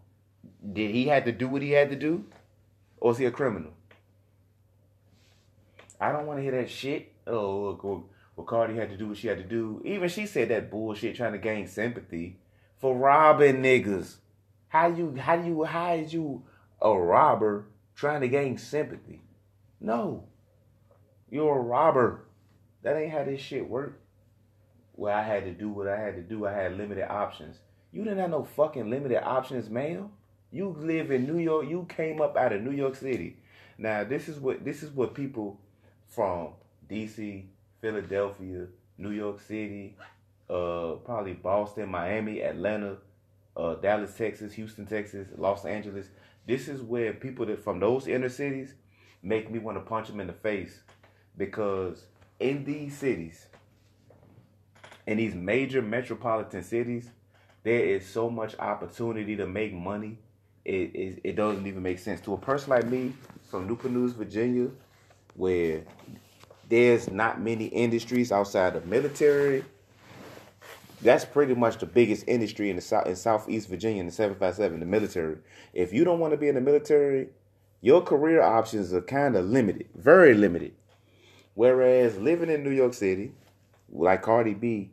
did 0.73 0.91
he 0.91 1.07
have 1.07 1.25
to 1.25 1.31
do 1.31 1.47
what 1.47 1.61
he 1.61 1.71
had 1.71 1.89
to 1.89 1.95
do? 1.95 2.25
Or 2.97 3.11
is 3.11 3.17
he 3.17 3.25
a 3.25 3.31
criminal? 3.31 3.71
I 5.99 6.11
don't 6.11 6.25
want 6.25 6.39
to 6.39 6.43
hear 6.43 6.51
that 6.51 6.69
shit. 6.69 7.11
Oh, 7.27 7.77
look, 7.81 8.09
well, 8.35 8.45
Cardi 8.45 8.75
had 8.75 8.89
to 8.89 8.97
do 8.97 9.07
what 9.07 9.17
she 9.17 9.27
had 9.27 9.37
to 9.37 9.43
do. 9.43 9.81
Even 9.85 10.09
she 10.09 10.25
said 10.25 10.49
that 10.49 10.69
bullshit 10.69 11.15
trying 11.15 11.31
to 11.31 11.37
gain 11.37 11.67
sympathy 11.67 12.37
for 12.77 12.95
robbing 12.95 13.63
niggas. 13.63 14.15
How 14.67 14.87
you 14.87 15.15
how 15.15 15.37
do 15.37 15.47
you 15.47 15.63
how 15.63 15.93
is 15.93 16.13
you 16.13 16.43
a 16.81 16.93
robber 16.93 17.67
trying 17.95 18.21
to 18.21 18.27
gain 18.27 18.57
sympathy? 18.57 19.21
No. 19.79 20.25
You're 21.29 21.57
a 21.57 21.61
robber. 21.61 22.25
That 22.83 22.97
ain't 22.97 23.11
how 23.11 23.23
this 23.23 23.41
shit 23.41 23.67
work. 23.69 24.01
Well, 24.95 25.15
I 25.15 25.23
had 25.23 25.45
to 25.45 25.51
do 25.51 25.69
what 25.69 25.87
I 25.87 25.97
had 25.97 26.15
to 26.15 26.21
do. 26.21 26.45
I 26.45 26.51
had 26.51 26.77
limited 26.77 27.09
options. 27.09 27.57
You 27.91 28.03
didn't 28.03 28.19
have 28.19 28.29
no 28.29 28.43
fucking 28.43 28.89
limited 28.89 29.25
options, 29.25 29.69
ma'am. 29.69 30.09
You 30.51 30.75
live 30.77 31.11
in 31.11 31.25
New 31.25 31.37
York. 31.37 31.67
You 31.67 31.85
came 31.89 32.21
up 32.21 32.37
out 32.37 32.53
of 32.53 32.61
New 32.61 32.71
York 32.71 32.95
City. 32.95 33.37
Now 33.77 34.03
this 34.03 34.27
is 34.27 34.39
what 34.39 34.63
this 34.65 34.83
is 34.83 34.91
what 34.91 35.13
people 35.13 35.59
from 36.07 36.49
DC, 36.89 37.45
Philadelphia, 37.85 38.65
New 38.97 39.11
York 39.11 39.39
City, 39.39 39.95
uh, 40.49 40.93
probably 41.05 41.33
Boston, 41.33 41.87
Miami, 41.87 42.41
Atlanta, 42.41 42.97
uh, 43.55 43.75
Dallas, 43.75 44.17
Texas, 44.17 44.53
Houston, 44.53 44.87
Texas, 44.87 45.27
Los 45.37 45.65
Angeles. 45.65 46.07
This 46.47 46.67
is 46.67 46.81
where 46.81 47.13
people 47.13 47.45
that 47.45 47.63
from 47.63 47.79
those 47.79 48.07
inner 48.07 48.29
cities 48.29 48.73
make 49.21 49.51
me 49.51 49.59
want 49.59 49.77
to 49.77 49.81
punch 49.81 50.07
them 50.07 50.19
in 50.19 50.25
the 50.25 50.33
face 50.33 50.79
because 51.37 52.05
in 52.39 52.65
these 52.65 52.97
cities, 52.97 53.45
in 55.05 55.17
these 55.17 55.35
major 55.35 55.83
metropolitan 55.83 56.63
cities, 56.63 57.11
there 57.61 57.85
is 57.85 58.03
so 58.03 58.31
much 58.31 58.57
opportunity 58.57 59.35
to 59.35 59.45
make 59.45 59.73
money. 59.73 60.17
It, 60.63 60.95
it, 60.95 61.21
it 61.23 61.35
doesn't 61.35 61.67
even 61.67 61.83
make 61.83 61.99
sense 61.99 62.19
to 62.21 62.33
a 62.33 62.37
person 62.37 62.71
like 62.71 62.87
me 62.87 63.13
from 63.51 63.67
Newport 63.67 63.93
News, 63.93 64.13
Virginia, 64.13 64.69
where 65.35 65.83
there's 66.69 67.09
not 67.09 67.41
many 67.41 67.65
industries 67.65 68.31
outside 68.31 68.75
of 68.75 68.85
military. 68.87 69.63
That's 71.01 71.25
pretty 71.25 71.53
much 71.53 71.77
the 71.77 71.85
biggest 71.85 72.23
industry 72.27 72.69
in 72.69 72.77
the 72.77 72.81
south 72.81 73.07
in 73.07 73.15
Southeast 73.15 73.69
Virginia 73.69 73.99
in 73.99 74.07
the 74.07 74.11
757, 74.11 74.79
the 74.79 74.85
military. 74.85 75.37
If 75.73 75.93
you 75.93 76.03
don't 76.03 76.19
want 76.19 76.31
to 76.31 76.37
be 76.37 76.47
in 76.47 76.55
the 76.55 76.61
military, 76.61 77.29
your 77.81 78.01
career 78.01 78.41
options 78.41 78.93
are 78.93 79.01
kind 79.01 79.35
of 79.35 79.45
limited, 79.45 79.87
very 79.93 80.33
limited. 80.33 80.73
Whereas 81.53 82.17
living 82.17 82.49
in 82.49 82.63
New 82.63 82.71
York 82.71 82.93
City, 82.93 83.33
like 83.89 84.23
Cardi 84.23 84.53
B, 84.53 84.91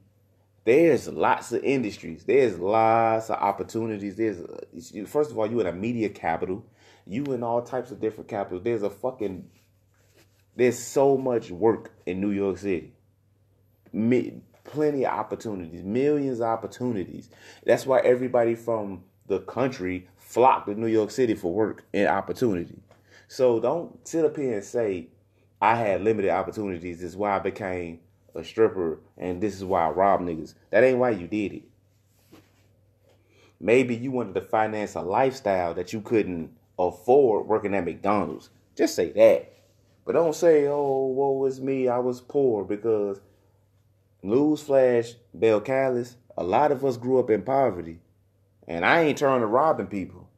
there's 0.65 1.09
lots 1.09 1.51
of 1.53 1.65
industries. 1.65 2.25
There's 2.25 2.59
lots 2.59 3.31
of 3.31 3.37
opportunities. 3.37 4.17
There's 4.17 4.39
first 5.07 5.31
of 5.31 5.39
all, 5.39 5.51
you 5.51 5.61
in 5.61 5.67
a 5.67 5.73
media 5.73 6.09
capital. 6.09 6.65
You 7.05 7.25
in 7.33 7.43
all 7.43 7.63
types 7.63 7.91
of 7.91 8.01
different 8.01 8.29
capitals. 8.29 8.63
There's 8.63 8.83
a 8.83 8.91
fucking 8.91 9.45
there's 10.57 10.79
so 10.79 11.17
much 11.17 11.51
work 11.51 11.93
in 12.07 12.21
New 12.21 12.31
York 12.31 12.59
City. 12.59 12.93
Plenty 14.65 15.05
of 15.05 15.13
opportunities, 15.13 15.83
millions 15.83 16.41
of 16.41 16.47
opportunities. 16.47 17.31
That's 17.65 17.85
why 17.85 18.01
everybody 18.01 18.55
from 18.55 19.03
the 19.27 19.41
country 19.41 20.09
flock 20.17 20.67
to 20.67 20.75
New 20.75 20.87
York 20.87 21.11
City 21.11 21.35
for 21.35 21.53
work 21.53 21.85
and 21.93 22.09
opportunity. 22.09 22.79
So 23.29 23.61
don't 23.61 24.07
sit 24.07 24.25
up 24.25 24.37
here 24.37 24.55
and 24.55 24.65
say 24.65 25.09
I 25.61 25.77
had 25.77 26.03
limited 26.03 26.31
opportunities. 26.31 27.01
This 27.01 27.11
is 27.11 27.17
why 27.17 27.37
I 27.37 27.39
became 27.39 28.01
a 28.35 28.45
stripper, 28.45 29.01
and 29.19 29.41
this 29.41 29.55
is 29.55 29.65
why 29.65 29.87
I 29.87 29.91
rob 29.91 30.21
niggas. 30.21 30.55
That 30.71 30.85
ain't 30.85 30.99
why 30.99 31.11
you 31.11 31.27
did 31.27 31.53
it. 31.53 31.63
Maybe 33.61 33.95
you 33.95 34.11
wanted 34.11 34.35
to 34.35 34.41
finance 34.41 34.95
a 34.95 35.03
lifestyle 35.03 35.75
that 35.75 35.93
you 35.93 36.01
couldn't 36.01 36.51
afford 36.79 37.47
working 37.47 37.75
at 37.75 37.85
McDonald's. 37.85 38.51
Just 38.77 38.95
say 38.95 39.13
that. 39.13 39.52
But 40.05 40.13
don't 40.13 40.35
say, 40.35 40.67
oh, 40.67 41.07
woe 41.07 41.45
is 41.47 41.61
me, 41.61 41.89
I 41.89 41.99
was 41.99 42.21
poor 42.21 42.65
because 42.65 43.21
newsflash, 44.25 45.15
Belcalis, 45.37 46.17
a 46.37 46.43
lot 46.43 46.73
of 46.73 46.85
us 46.85 46.97
grew 46.97 47.19
up 47.19 47.31
in 47.31 47.43
poverty. 47.43 48.01
And 48.67 48.85
I 48.85 49.03
ain't 49.03 49.19
trying 49.19 49.41
to 49.41 49.47
robbing 49.47 49.89
people. 49.89 50.29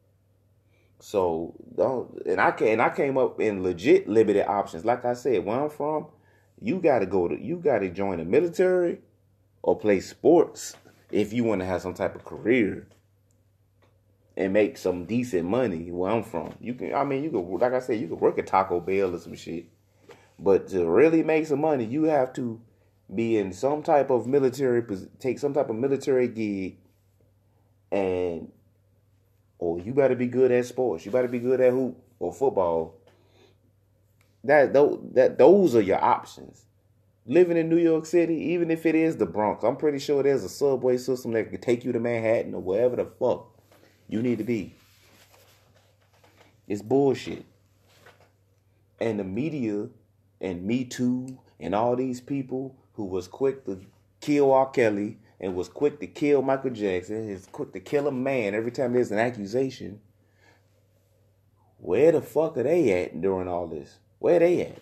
So 0.99 1.54
don't 1.76 2.23
and 2.25 2.40
I 2.40 2.50
can 2.50 2.68
and 2.68 2.83
I 2.83 2.88
came 2.88 3.18
up 3.18 3.38
in 3.38 3.62
legit 3.62 4.09
limited 4.09 4.47
options. 4.49 4.85
Like 4.87 5.04
I 5.04 5.12
said, 5.12 5.44
where 5.44 5.61
I'm 5.61 5.68
from, 5.68 6.06
you 6.61 6.78
gotta 6.78 7.04
go 7.04 7.28
to 7.28 7.38
you 7.38 7.56
gotta 7.56 7.90
join 7.90 8.18
the 8.18 8.25
military 8.25 9.00
or 9.62 9.78
play 9.78 10.00
sports 10.00 10.76
if 11.11 11.33
you 11.33 11.44
want 11.44 11.61
to 11.61 11.66
have 11.66 11.83
some 11.83 11.92
type 11.92 12.14
of 12.14 12.25
career 12.25 12.88
and 14.37 14.53
make 14.53 14.76
some 14.76 15.05
decent 15.05 15.45
money 15.45 15.91
where 15.91 16.11
I'm 16.11 16.23
from. 16.23 16.55
You 16.61 16.75
can 16.75 16.95
I 16.95 17.05
mean 17.05 17.23
you 17.23 17.31
could 17.31 17.61
like 17.61 17.73
I 17.73 17.81
said, 17.81 18.00
you 18.00 18.09
could 18.09 18.21
work 18.21 18.38
at 18.38 18.47
Taco 18.47 18.81
Bell 18.81 19.14
or 19.14 19.19
some 19.19 19.35
shit. 19.35 19.67
But 20.38 20.69
to 20.69 20.85
really 20.85 21.23
make 21.23 21.47
some 21.47 21.61
money, 21.61 21.85
you 21.85 22.05
have 22.05 22.33
to 22.35 22.61
be 23.14 23.37
in 23.37 23.53
some 23.53 23.83
type 23.83 24.11
of 24.11 24.26
military 24.26 24.83
take 25.19 25.38
some 25.38 25.55
type 25.55 25.71
of 25.71 25.76
military 25.76 26.26
gig 26.29 26.79
and 27.93 28.50
or 29.59 29.79
you 29.79 29.95
better 29.95 30.17
be 30.17 30.26
good 30.26 30.50
at 30.50 30.67
sports. 30.67 31.07
You 31.07 31.12
better 31.12 31.29
be 31.29 31.38
good 31.38 31.61
at 31.61 31.71
hoop 31.73 32.03
or 32.19 32.33
football 32.33 32.97
that 34.45 34.73
that 35.14 35.38
those 35.38 35.75
are 35.75 35.81
your 35.81 36.03
options. 36.03 36.67
Living 37.26 37.57
in 37.57 37.71
New 37.71 37.79
York 37.79 38.05
City, 38.05 38.35
even 38.35 38.71
if 38.71 38.85
it 38.85 38.95
is 38.95 39.17
the 39.17 39.25
Bronx, 39.25 39.64
I'm 39.64 39.76
pretty 39.76 39.99
sure 39.99 40.23
there's 40.23 40.45
a 40.45 40.49
subway 40.49 40.99
system 40.99 41.33
that 41.33 41.50
can 41.50 41.61
take 41.61 41.83
you 41.83 41.93
to 41.93 41.99
Manhattan 41.99 42.53
or 42.53 42.61
wherever 42.61 42.97
the 42.97 43.07
fuck 43.07 43.53
you 44.08 44.23
need 44.23 44.38
to 44.38 44.44
be. 44.44 44.75
It's 46.66 46.82
bullshit. 46.82 47.44
And 49.00 49.18
the 49.18 49.25
media 49.25 49.88
and 50.40 50.64
Me 50.64 50.84
Too 50.84 51.38
and 51.61 51.75
all 51.75 51.96
these 51.96 52.20
people 52.20 52.76
who 52.94 53.04
was 53.04 53.28
quick 53.28 53.64
to 53.66 53.80
kill 54.20 54.52
R. 54.52 54.70
Kelly 54.70 55.18
and 55.40 55.54
was 55.54 55.68
quick 55.68 56.00
to 56.00 56.06
kill 56.06 56.42
Michael 56.42 56.70
Jackson, 56.70 57.28
is 57.28 57.46
quick 57.46 57.73
to 57.73 57.80
kill 57.80 58.08
a 58.08 58.12
man 58.12 58.54
every 58.54 58.70
time 58.70 58.92
there's 58.92 59.11
an 59.11 59.18
accusation. 59.18 60.00
Where 61.78 62.12
the 62.12 62.23
fuck 62.23 62.56
are 62.56 62.62
they 62.62 63.04
at 63.04 63.20
during 63.20 63.49
all 63.49 63.66
this? 63.66 63.99
Where 64.18 64.38
they 64.38 64.62
at? 64.62 64.78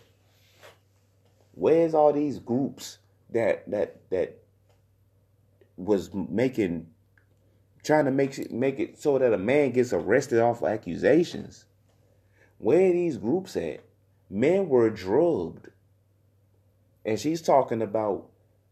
Where's 1.55 1.95
all 1.95 2.13
these 2.13 2.39
groups 2.39 2.99
that 3.31 3.69
that 3.71 4.09
that 4.11 4.39
was 5.77 6.11
making 6.15 6.87
trying 7.83 8.05
to 8.05 8.11
make 8.11 8.39
it 8.39 8.53
make 8.53 8.79
it 8.79 9.01
so 9.01 9.19
that 9.19 9.33
a 9.33 9.39
man 9.39 9.73
gets 9.73 9.93
arrested 9.93 10.41
off 10.41 10.63
accusations? 10.63 11.67
Where 12.59 12.91
are 12.91 12.93
these 12.93 13.17
groups 13.17 13.57
at? 13.57 13.81
Men 14.31 14.69
were 14.69 14.89
drugged. 14.89 15.69
And 17.05 17.19
she's 17.19 17.43
talking 17.43 17.83
about 17.83 18.29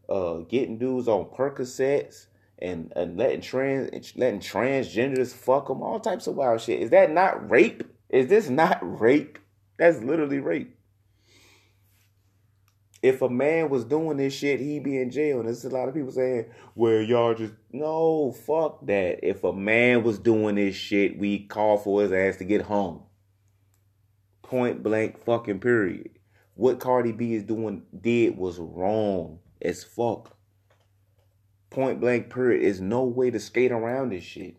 uh, 0.09 0.38
getting 0.49 0.79
dudes 0.79 1.09
on 1.09 1.26
Percocets 1.26 2.26
and, 2.59 2.93
and 2.95 3.17
letting 3.17 3.40
trans 3.40 4.17
letting 4.17 4.40
transgenders 4.40 5.33
fuck 5.33 5.69
them, 5.69 5.83
all 5.83 5.99
types 5.99 6.26
of 6.26 6.37
wild 6.37 6.61
shit. 6.61 6.81
Is 6.81 6.90
that 6.90 7.11
not 7.11 7.50
rape? 7.50 7.85
Is 8.09 8.29
this 8.29 8.49
not 8.49 8.79
rape? 9.00 9.38
That's 9.79 9.99
literally 10.02 10.38
rape. 10.40 10.76
If 13.02 13.23
a 13.23 13.30
man 13.30 13.71
was 13.71 13.85
doing 13.85 14.19
this 14.19 14.35
shit, 14.35 14.61
he'd 14.61 14.85
be 14.85 15.00
in 15.00 15.11
jail. 15.11 15.38
And 15.38 15.47
there's 15.47 15.64
a 15.64 15.71
lot 15.71 15.88
of 15.88 15.95
people 15.95 16.12
saying, 16.12 16.47
well, 16.75 17.00
y'all 17.00 17.35
just, 17.35 17.54
no, 17.73 18.33
fuck 18.33 18.85
that. 18.87 19.26
If 19.26 19.42
a 19.42 19.52
man 19.52 20.02
was 20.02 20.19
doing 20.19 20.57
this 20.57 20.75
shit, 20.76 21.19
we 21.19 21.47
call 21.47 21.78
for 21.78 22.02
his 22.02 22.12
ass 22.12 22.37
to 22.37 22.45
get 22.45 22.62
hung. 22.62 23.04
Point 24.42 24.83
blank 24.83 25.19
fucking 25.25 25.61
period. 25.61 26.11
What 26.54 26.78
Cardi 26.78 27.12
B 27.12 27.35
is 27.35 27.45
doing, 27.45 27.85
did 27.99 28.37
was 28.37 28.59
wrong 28.59 29.38
as 29.62 29.83
fuck. 29.83 30.37
Point 31.71 32.00
blank 32.00 32.28
period. 32.28 32.64
There's 32.64 32.80
no 32.83 33.04
way 33.04 33.30
to 33.30 33.40
skate 33.40 33.73
around 33.73 34.11
this 34.11 34.25
shit. 34.25 34.57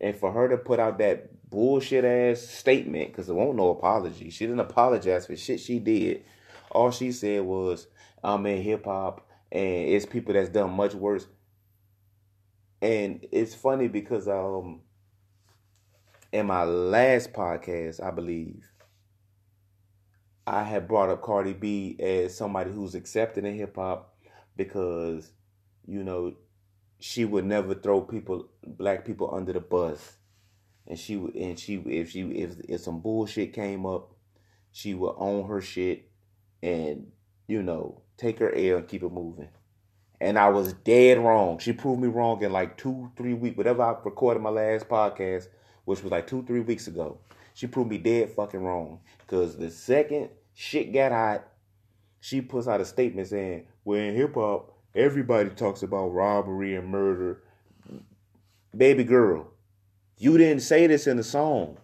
And 0.00 0.16
for 0.16 0.32
her 0.32 0.48
to 0.48 0.56
put 0.56 0.80
out 0.80 0.98
that 0.98 1.48
bullshit 1.48 2.04
ass 2.04 2.40
statement 2.40 3.08
because 3.08 3.26
there 3.26 3.36
won't 3.36 3.56
no 3.56 3.70
apology. 3.70 4.30
She 4.30 4.46
didn't 4.46 4.60
apologize 4.60 5.26
for 5.26 5.36
shit 5.36 5.60
she 5.60 5.78
did. 5.78 6.24
All 6.70 6.90
she 6.90 7.12
said 7.12 7.42
was, 7.42 7.86
"I'm 8.22 8.46
in 8.46 8.62
hip 8.62 8.84
hop, 8.84 9.26
and 9.50 9.88
it's 9.88 10.06
people 10.06 10.34
that's 10.34 10.48
done 10.48 10.70
much 10.70 10.94
worse." 10.94 11.26
And 12.82 13.26
it's 13.30 13.54
funny 13.54 13.88
because 13.88 14.28
um, 14.28 14.80
in 16.32 16.46
my 16.46 16.64
last 16.64 17.32
podcast, 17.32 18.02
I 18.02 18.10
believe, 18.10 18.70
I 20.46 20.62
had 20.62 20.88
brought 20.88 21.10
up 21.10 21.22
Cardi 21.22 21.52
B 21.52 21.96
as 22.00 22.36
somebody 22.36 22.70
who's 22.70 22.94
accepted 22.94 23.44
in 23.44 23.54
hip 23.56 23.76
hop 23.76 24.16
because, 24.56 25.30
you 25.86 26.02
know, 26.02 26.34
she 26.98 27.24
would 27.24 27.44
never 27.44 27.74
throw 27.74 28.00
people, 28.00 28.48
black 28.66 29.04
people, 29.04 29.34
under 29.34 29.52
the 29.52 29.60
bus 29.60 30.16
and 30.90 30.98
she 30.98 31.16
would 31.16 31.34
and 31.36 31.58
she 31.58 31.76
if 31.86 32.10
she 32.10 32.22
if 32.22 32.56
if 32.68 32.80
some 32.80 33.00
bullshit 33.00 33.52
came 33.54 33.86
up, 33.86 34.12
she 34.72 34.92
would 34.92 35.14
own 35.16 35.48
her 35.48 35.60
shit 35.60 36.09
and 36.62 37.10
you 37.46 37.62
know 37.62 38.02
take 38.16 38.38
her 38.38 38.54
L 38.54 38.78
and 38.78 38.88
keep 38.88 39.02
it 39.02 39.12
moving. 39.12 39.48
And 40.20 40.38
I 40.38 40.48
was 40.48 40.74
dead 40.74 41.18
wrong. 41.18 41.58
She 41.58 41.72
proved 41.72 42.02
me 42.02 42.08
wrong 42.08 42.42
in 42.42 42.52
like 42.52 42.76
two, 42.76 43.10
three 43.16 43.32
weeks. 43.32 43.56
Whatever 43.56 43.82
I 43.82 43.96
recorded 44.04 44.42
my 44.42 44.50
last 44.50 44.86
podcast, 44.88 45.48
which 45.86 46.02
was 46.02 46.12
like 46.12 46.26
two, 46.26 46.44
three 46.44 46.60
weeks 46.60 46.86
ago. 46.88 47.18
She 47.54 47.66
proved 47.66 47.90
me 47.90 47.98
dead 47.98 48.30
fucking 48.30 48.62
wrong. 48.62 49.00
Cause 49.26 49.56
the 49.56 49.70
second 49.70 50.28
shit 50.54 50.92
got 50.92 51.12
hot, 51.12 51.48
she 52.20 52.42
puts 52.42 52.68
out 52.68 52.80
a 52.80 52.84
statement 52.84 53.28
saying, 53.28 53.66
Well 53.84 53.98
in 53.98 54.14
hip 54.14 54.34
hop, 54.34 54.76
everybody 54.94 55.50
talks 55.50 55.82
about 55.82 56.08
robbery 56.08 56.76
and 56.76 56.88
murder. 56.88 57.42
Baby 58.76 59.04
girl, 59.04 59.50
you 60.18 60.36
didn't 60.36 60.62
say 60.62 60.86
this 60.86 61.06
in 61.06 61.16
the 61.16 61.24
song. 61.24 61.78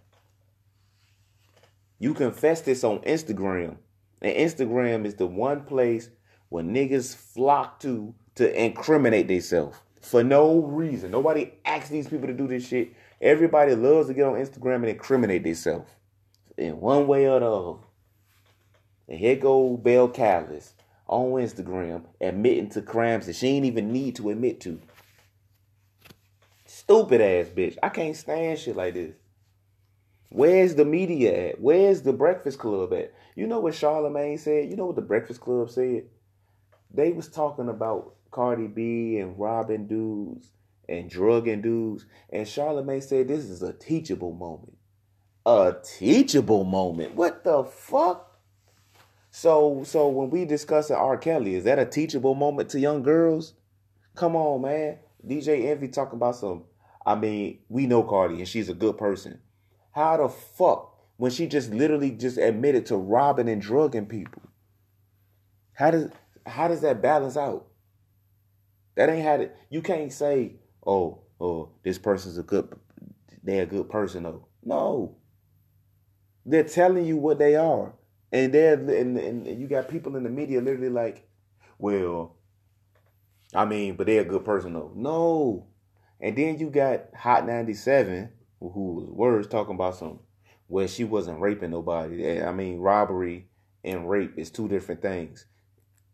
You 1.98 2.12
confessed 2.12 2.66
this 2.66 2.84
on 2.84 2.98
Instagram. 3.00 3.78
And 4.22 4.36
Instagram 4.36 5.04
is 5.04 5.14
the 5.14 5.26
one 5.26 5.62
place 5.62 6.10
where 6.48 6.64
niggas 6.64 7.14
flock 7.14 7.80
to 7.80 8.14
to 8.36 8.64
incriminate 8.64 9.28
themselves 9.28 9.78
for 10.00 10.22
no 10.22 10.60
reason. 10.60 11.10
Nobody 11.10 11.52
asks 11.64 11.88
these 11.88 12.06
people 12.06 12.26
to 12.26 12.34
do 12.34 12.46
this 12.46 12.66
shit. 12.66 12.92
Everybody 13.20 13.74
loves 13.74 14.08
to 14.08 14.14
get 14.14 14.26
on 14.26 14.34
Instagram 14.34 14.76
and 14.76 14.86
incriminate 14.86 15.42
themselves 15.42 15.90
in 16.56 16.80
one 16.80 17.06
way 17.06 17.26
or 17.26 17.40
the 17.40 17.50
other. 17.50 17.78
And 19.08 19.18
here 19.18 19.36
go 19.36 19.80
Belcalis 19.82 20.72
on 21.06 21.32
Instagram 21.32 22.04
admitting 22.20 22.68
to 22.70 22.82
crimes 22.82 23.26
that 23.26 23.36
she 23.36 23.48
ain't 23.48 23.64
even 23.64 23.92
need 23.92 24.16
to 24.16 24.30
admit 24.30 24.60
to. 24.60 24.80
Stupid 26.66 27.20
ass 27.20 27.46
bitch. 27.46 27.76
I 27.82 27.88
can't 27.88 28.16
stand 28.16 28.58
shit 28.58 28.76
like 28.76 28.94
this. 28.94 29.14
Where's 30.28 30.74
the 30.74 30.84
media 30.84 31.50
at? 31.50 31.60
Where's 31.60 32.02
the 32.02 32.12
Breakfast 32.12 32.58
Club 32.58 32.92
at? 32.92 33.12
You 33.34 33.46
know 33.46 33.60
what 33.60 33.74
Charlemagne 33.74 34.38
said? 34.38 34.68
You 34.68 34.76
know 34.76 34.86
what 34.86 34.96
the 34.96 35.02
Breakfast 35.02 35.40
Club 35.40 35.70
said? 35.70 36.04
They 36.92 37.12
was 37.12 37.28
talking 37.28 37.68
about 37.68 38.14
Cardi 38.30 38.66
B 38.66 39.18
and 39.18 39.38
robbing 39.38 39.86
dudes 39.86 40.50
and 40.88 41.08
drugging 41.08 41.62
dudes. 41.62 42.06
And 42.30 42.46
Charlemagne 42.46 43.02
said 43.02 43.28
this 43.28 43.44
is 43.44 43.62
a 43.62 43.72
teachable 43.72 44.32
moment. 44.32 44.76
A 45.44 45.76
teachable 45.98 46.64
moment. 46.64 47.14
What 47.14 47.44
the 47.44 47.64
fuck? 47.64 48.38
So 49.30 49.82
so 49.84 50.08
when 50.08 50.30
we 50.30 50.44
discuss 50.44 50.90
R. 50.90 51.16
Kelly, 51.18 51.54
is 51.54 51.64
that 51.64 51.78
a 51.78 51.86
teachable 51.86 52.34
moment 52.34 52.70
to 52.70 52.80
young 52.80 53.02
girls? 53.02 53.54
Come 54.16 54.34
on, 54.34 54.62
man. 54.62 54.98
DJ 55.24 55.66
Envy 55.66 55.88
talking 55.88 56.16
about 56.16 56.36
some 56.36 56.64
I 57.04 57.14
mean, 57.14 57.60
we 57.68 57.86
know 57.86 58.02
Cardi 58.02 58.38
and 58.38 58.48
she's 58.48 58.68
a 58.68 58.74
good 58.74 58.98
person. 58.98 59.40
How 59.96 60.18
the 60.18 60.28
fuck 60.28 60.94
when 61.16 61.30
she 61.30 61.46
just 61.46 61.72
literally 61.72 62.10
just 62.10 62.36
admitted 62.36 62.84
to 62.86 62.98
robbing 62.98 63.48
and 63.48 63.62
drugging 63.62 64.04
people? 64.04 64.42
How 65.72 65.90
does 65.90 66.10
how 66.44 66.68
does 66.68 66.82
that 66.82 67.00
balance 67.00 67.38
out? 67.38 67.68
That 68.94 69.08
ain't 69.08 69.24
had 69.24 69.40
it. 69.40 69.56
You 69.70 69.80
can't 69.80 70.12
say, 70.12 70.56
oh, 70.86 71.22
oh, 71.40 71.70
this 71.82 71.96
person's 71.96 72.36
a 72.36 72.42
good, 72.42 72.78
they're 73.42 73.62
a 73.62 73.66
good 73.66 73.88
person 73.88 74.24
though. 74.24 74.46
No. 74.62 75.16
They're 76.44 76.64
telling 76.64 77.06
you 77.06 77.16
what 77.16 77.38
they 77.38 77.56
are. 77.56 77.94
And 78.30 78.52
they're 78.52 78.74
and, 78.74 79.16
and 79.16 79.46
you 79.46 79.66
got 79.66 79.88
people 79.88 80.14
in 80.16 80.24
the 80.24 80.30
media 80.30 80.60
literally 80.60 80.90
like, 80.90 81.26
well, 81.78 82.36
I 83.54 83.64
mean, 83.64 83.96
but 83.96 84.08
they're 84.08 84.20
a 84.20 84.26
good 84.26 84.44
person 84.44 84.74
though. 84.74 84.92
No. 84.94 85.68
And 86.20 86.36
then 86.36 86.58
you 86.58 86.68
got 86.68 87.14
Hot 87.14 87.46
97, 87.46 88.30
who 88.60 88.94
was 88.94 89.10
words 89.10 89.48
talking 89.48 89.74
about 89.74 89.96
some 89.96 90.20
where 90.68 90.88
she 90.88 91.04
wasn't 91.04 91.40
raping 91.40 91.70
nobody. 91.70 92.42
I 92.42 92.52
mean, 92.52 92.78
robbery 92.78 93.46
and 93.84 94.08
rape 94.08 94.32
is 94.36 94.50
two 94.50 94.68
different 94.68 95.02
things. 95.02 95.46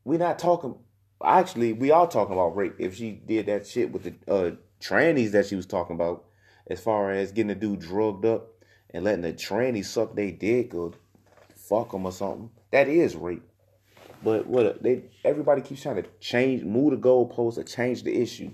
We're 0.04 0.18
not 0.18 0.38
talking. 0.38 0.76
Actually, 1.24 1.72
we 1.72 1.90
are 1.90 2.06
talking 2.08 2.34
about 2.34 2.56
rape. 2.56 2.74
If 2.78 2.96
she 2.96 3.12
did 3.12 3.46
that 3.46 3.66
shit 3.66 3.92
with 3.92 4.02
the 4.02 4.32
uh, 4.32 4.50
trannies 4.80 5.30
that 5.32 5.46
she 5.46 5.56
was 5.56 5.66
talking 5.66 5.94
about, 5.94 6.24
as 6.66 6.80
far 6.80 7.12
as 7.12 7.32
getting 7.32 7.50
a 7.50 7.54
dude 7.54 7.80
drugged 7.80 8.24
up 8.24 8.48
and 8.90 9.04
letting 9.04 9.22
the 9.22 9.32
tranny 9.32 9.84
suck 9.84 10.14
their 10.14 10.32
dick 10.32 10.74
or 10.74 10.92
fuck 11.54 11.92
them 11.92 12.04
or 12.04 12.12
something, 12.12 12.50
that 12.72 12.88
is 12.88 13.14
rape. 13.14 13.42
But 14.22 14.46
what 14.46 14.82
they 14.82 15.04
everybody 15.24 15.62
keeps 15.62 15.82
trying 15.82 16.02
to 16.02 16.08
change, 16.20 16.62
move 16.62 16.92
the 16.92 16.96
goalposts 16.96 17.58
or 17.58 17.64
change 17.64 18.02
the 18.02 18.20
issue. 18.20 18.50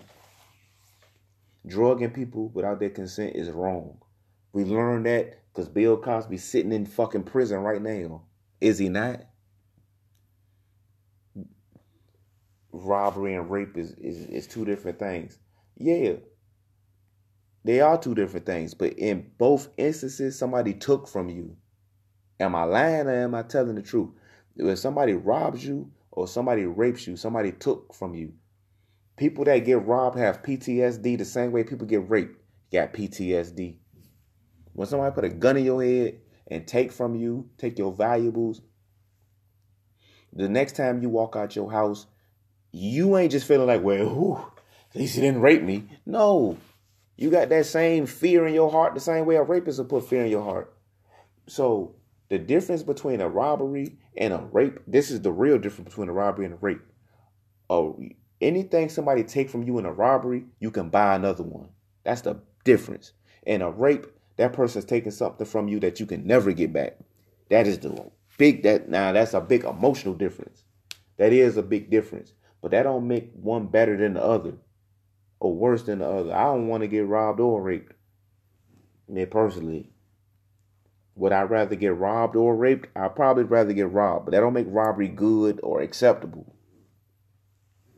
Drugging 1.67 2.11
people 2.11 2.49
without 2.49 2.81
their 2.81 2.91
consent 2.91 3.37
is 3.37 3.51
wrong. 3.51 3.99
We 4.53 4.65
learned 4.65 5.07
that 5.07 5.43
because 5.53 5.69
Bill 5.69 5.97
Cosby 5.97 6.39
sitting 6.39 6.73
in 6.73 6.87
fucking 6.87 7.25
prison 7.25 7.59
right 7.59 7.83
now. 7.83 8.23
Is 8.61 8.79
he 8.79 8.89
not? 8.89 9.25
Robbery 12.73 13.35
and 13.35 13.51
rape 13.51 13.77
is, 13.77 13.93
is, 13.93 14.27
is 14.27 14.47
two 14.47 14.65
different 14.65 14.99
things. 14.99 15.39
Yeah. 15.77 16.15
They 17.65 17.81
are 17.81 17.99
two 17.99 18.15
different 18.15 18.47
things. 18.47 18.75
But 18.75 18.95
in 18.95 19.31
both 19.37 19.69
instances, 19.77 20.39
somebody 20.39 20.75
took 20.75 21.09
from 21.09 21.29
you. 21.29 21.57
Am 22.41 22.55
I 22.55 22.65
lying 22.65 23.07
or 23.07 23.15
am 23.25 23.35
I 23.35 23.43
telling 23.43 23.75
the 23.75 23.83
truth? 23.83 24.11
If 24.57 24.79
somebody 24.79 25.15
robs 25.15 25.65
you 25.65 25.91
or 26.11 26.29
somebody 26.29 26.67
rapes 26.67 27.07
you, 27.07 27.17
somebody 27.17 27.53
took 27.53 27.95
from 27.95 28.15
you. 28.15 28.33
People 29.19 29.45
that 29.47 29.59
get 29.59 29.85
robbed 29.85 30.17
have 30.17 30.43
PTSD 30.43 31.19
the 31.19 31.25
same 31.25 31.51
way 31.51 31.65
people 31.65 31.87
get 31.87 32.09
raped. 32.09 32.41
got 32.73 32.95
PTSD. 32.95 33.77
When 34.73 34.87
somebody 34.87 35.13
put 35.13 35.25
a 35.25 35.29
gun 35.29 35.57
in 35.57 35.65
your 35.65 35.83
head 35.83 36.21
and 36.47 36.67
take 36.67 36.93
from 36.93 37.17
you, 37.17 37.51
take 37.59 37.79
your 37.79 37.93
valuables, 37.93 38.63
the 40.33 40.49
next 40.49 40.77
time 40.77 41.03
you 41.03 41.09
walk 41.09 41.35
out 41.35 41.57
your 41.57 41.71
house, 41.71 42.07
you 42.71 43.17
ain't 43.17 43.33
just 43.33 43.47
feeling 43.47 43.67
like, 43.67 43.83
well, 43.83 44.09
whew, 44.09 44.47
at 44.95 45.01
least 45.01 45.17
he 45.17 45.21
didn't 45.21 45.41
rape 45.41 45.63
me. 45.63 45.89
No. 46.07 46.57
You 47.17 47.31
got 47.31 47.49
that 47.49 47.67
same 47.67 48.07
fear 48.07 48.47
in 48.47 48.55
your 48.55 48.71
heart, 48.71 48.95
the 48.95 49.01
same 49.01 49.27
way 49.27 49.35
a 49.35 49.43
rapist 49.43 49.79
will 49.79 49.87
put 49.87 50.09
fear 50.09 50.25
in 50.25 50.31
your 50.31 50.45
heart. 50.45 50.73
So 51.49 51.97
the 52.29 52.39
difference 52.39 52.85
between 52.85 53.21
a 53.21 53.29
robbery 53.29 53.99
and 54.17 54.33
a 54.33 54.49
rape, 54.53 54.79
this 54.87 55.11
is 55.11 55.23
the 55.23 55.33
real 55.33 55.59
difference 55.59 55.89
between 55.89 56.09
a 56.09 56.13
robbery 56.13 56.45
and 56.45 56.55
a 56.55 56.59
rape. 56.59 56.83
Oh, 57.69 58.01
anything 58.41 58.89
somebody 58.89 59.25
take 59.25 59.51
from 59.51 59.63
you 59.63 59.79
in 59.79 59.87
a 59.87 59.93
robbery, 59.93 60.45
you 60.61 60.71
can 60.71 60.89
buy 60.91 61.15
another 61.15 61.43
one. 61.43 61.69
That's 62.05 62.23
the 62.23 62.41
difference. 62.65 63.13
In 63.45 63.63
a 63.63 63.71
rape, 63.71 64.07
that 64.37 64.53
person's 64.53 64.85
taking 64.85 65.11
something 65.11 65.47
from 65.47 65.69
you 65.69 65.81
that 65.81 66.01
you 66.01 66.07
can 66.07 66.27
never 66.27 66.53
get 66.53 66.73
back. 66.73 66.99
That 67.51 67.67
is 67.67 67.79
the 67.79 68.11
big 68.37 68.63
that 68.63 68.89
now 68.89 69.13
that's 69.13 69.35
a 69.35 69.41
big 69.41 69.65
emotional 69.65 70.15
difference. 70.15 70.65
That 71.17 71.33
is 71.33 71.57
a 71.57 71.63
big 71.63 71.91
difference. 71.91 72.33
But 72.61 72.73
that 72.73 72.85
don't 72.85 73.07
make 73.07 73.31
one 73.35 73.67
better 73.67 73.97
than 73.97 74.15
the 74.15 74.23
other 74.23 74.55
or 75.41 75.55
worse 75.55 75.83
than 75.85 76.01
the 76.01 76.09
other. 76.09 76.35
I 76.35 76.45
don't 76.45 76.69
want 76.69 76.83
to 76.83 76.89
get 76.89 77.07
robbed 77.07 77.41
or 77.41 77.63
raped. 77.63 77.93
Me 79.09 79.27
personally. 79.27 79.91
Would 81.15 81.33
I 81.33 81.43
rather 81.43 81.75
get 81.75 81.97
robbed 81.97 82.37
or 82.37 82.55
raped? 82.55 82.89
I'd 82.95 83.17
probably 83.17 83.45
rather 83.45 83.73
get 83.73 83.91
robbed, 83.91 84.27
but 84.27 84.31
that 84.33 84.41
don't 84.41 84.53
make 84.53 84.67
robbery 84.69 85.09
good 85.09 85.59
or 85.63 85.81
acceptable. 85.81 86.55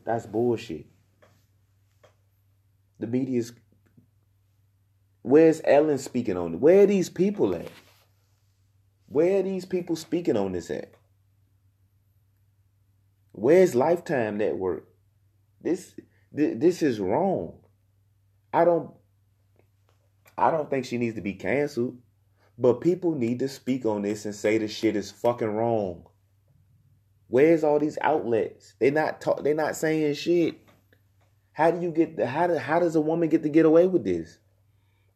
That's 0.05 0.25
bullshit. 0.25 0.85
The 2.99 3.07
media's 3.07 3.53
Where's 5.23 5.61
Ellen 5.63 5.97
speaking 5.99 6.37
on 6.37 6.55
it? 6.55 6.59
Where 6.59 6.83
are 6.83 6.87
these 6.87 7.09
people 7.09 7.53
at? 7.55 7.69
Where 9.07 9.39
are 9.39 9.43
these 9.43 9.65
people 9.65 9.95
speaking 9.95 10.37
on 10.37 10.53
this 10.53 10.71
at? 10.71 10.93
Where's 13.31 13.75
Lifetime 13.75 14.37
Network? 14.37 14.87
This 15.61 15.93
this 16.31 16.81
is 16.81 16.99
wrong. 16.99 17.59
I 18.53 18.65
don't 18.65 18.91
I 20.37 20.49
don't 20.49 20.69
think 20.69 20.85
she 20.85 20.97
needs 20.97 21.15
to 21.15 21.21
be 21.21 21.33
canceled, 21.33 21.97
but 22.57 22.81
people 22.81 23.13
need 23.13 23.39
to 23.39 23.47
speak 23.47 23.85
on 23.85 24.01
this 24.01 24.25
and 24.25 24.33
say 24.33 24.57
the 24.57 24.67
shit 24.67 24.95
is 24.95 25.11
fucking 25.11 25.55
wrong. 25.55 26.07
Where's 27.31 27.63
all 27.63 27.79
these 27.79 27.97
outlets? 28.01 28.75
They 28.79 28.91
not 28.91 29.21
talk, 29.21 29.41
they 29.41 29.53
not 29.53 29.77
saying 29.77 30.15
shit. 30.15 30.55
How 31.53 31.71
do 31.71 31.81
you 31.81 31.89
get 31.89 32.17
the, 32.17 32.27
how 32.27 32.47
do, 32.47 32.57
how 32.57 32.79
does 32.79 32.93
a 32.97 33.01
woman 33.01 33.29
get 33.29 33.41
to 33.43 33.49
get 33.49 33.65
away 33.65 33.87
with 33.87 34.03
this? 34.03 34.37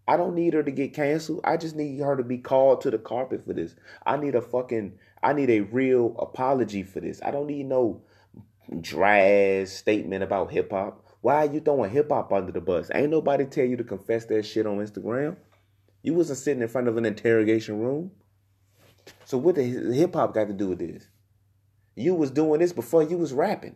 I 0.07 0.15
don't 0.15 0.33
need 0.33 0.53
her 0.53 0.63
to 0.63 0.71
get 0.71 0.93
canceled. 0.93 1.41
I 1.43 1.57
just 1.57 1.75
need 1.75 1.99
her 1.99 2.15
to 2.15 2.23
be 2.23 2.37
called 2.37 2.79
to 2.81 2.91
the 2.91 2.97
carpet 2.97 3.45
for 3.45 3.51
this. 3.51 3.75
I 4.05 4.15
need 4.15 4.33
a 4.33 4.41
fucking 4.41 4.97
I 5.21 5.33
need 5.33 5.49
a 5.49 5.59
real 5.59 6.15
apology 6.17 6.83
for 6.83 7.01
this. 7.01 7.19
I 7.21 7.31
don't 7.31 7.47
need 7.47 7.65
no 7.65 8.01
dry 8.79 9.65
statement 9.65 10.23
about 10.23 10.53
hip 10.53 10.71
hop. 10.71 11.05
Why 11.19 11.45
are 11.45 11.51
you 11.51 11.59
throwing 11.59 11.91
hip 11.91 12.09
hop 12.09 12.31
under 12.31 12.53
the 12.53 12.61
bus? 12.61 12.89
Ain't 12.95 13.09
nobody 13.09 13.43
tell 13.43 13.65
you 13.65 13.75
to 13.75 13.83
confess 13.83 14.23
that 14.27 14.45
shit 14.45 14.65
on 14.65 14.77
Instagram. 14.77 15.35
You 16.01 16.13
wasn't 16.13 16.39
sitting 16.39 16.61
in 16.61 16.69
front 16.69 16.87
of 16.87 16.95
an 16.95 17.05
interrogation 17.05 17.77
room. 17.79 18.11
So 19.25 19.37
what 19.37 19.55
the 19.55 19.63
hip 19.63 20.13
hop 20.13 20.33
got 20.33 20.47
to 20.47 20.53
do 20.53 20.69
with 20.69 20.79
this? 20.79 21.09
You 21.95 22.13
was 22.13 22.31
doing 22.31 22.59
this 22.59 22.73
before 22.73 23.03
you 23.03 23.17
was 23.17 23.33
rapping. 23.33 23.75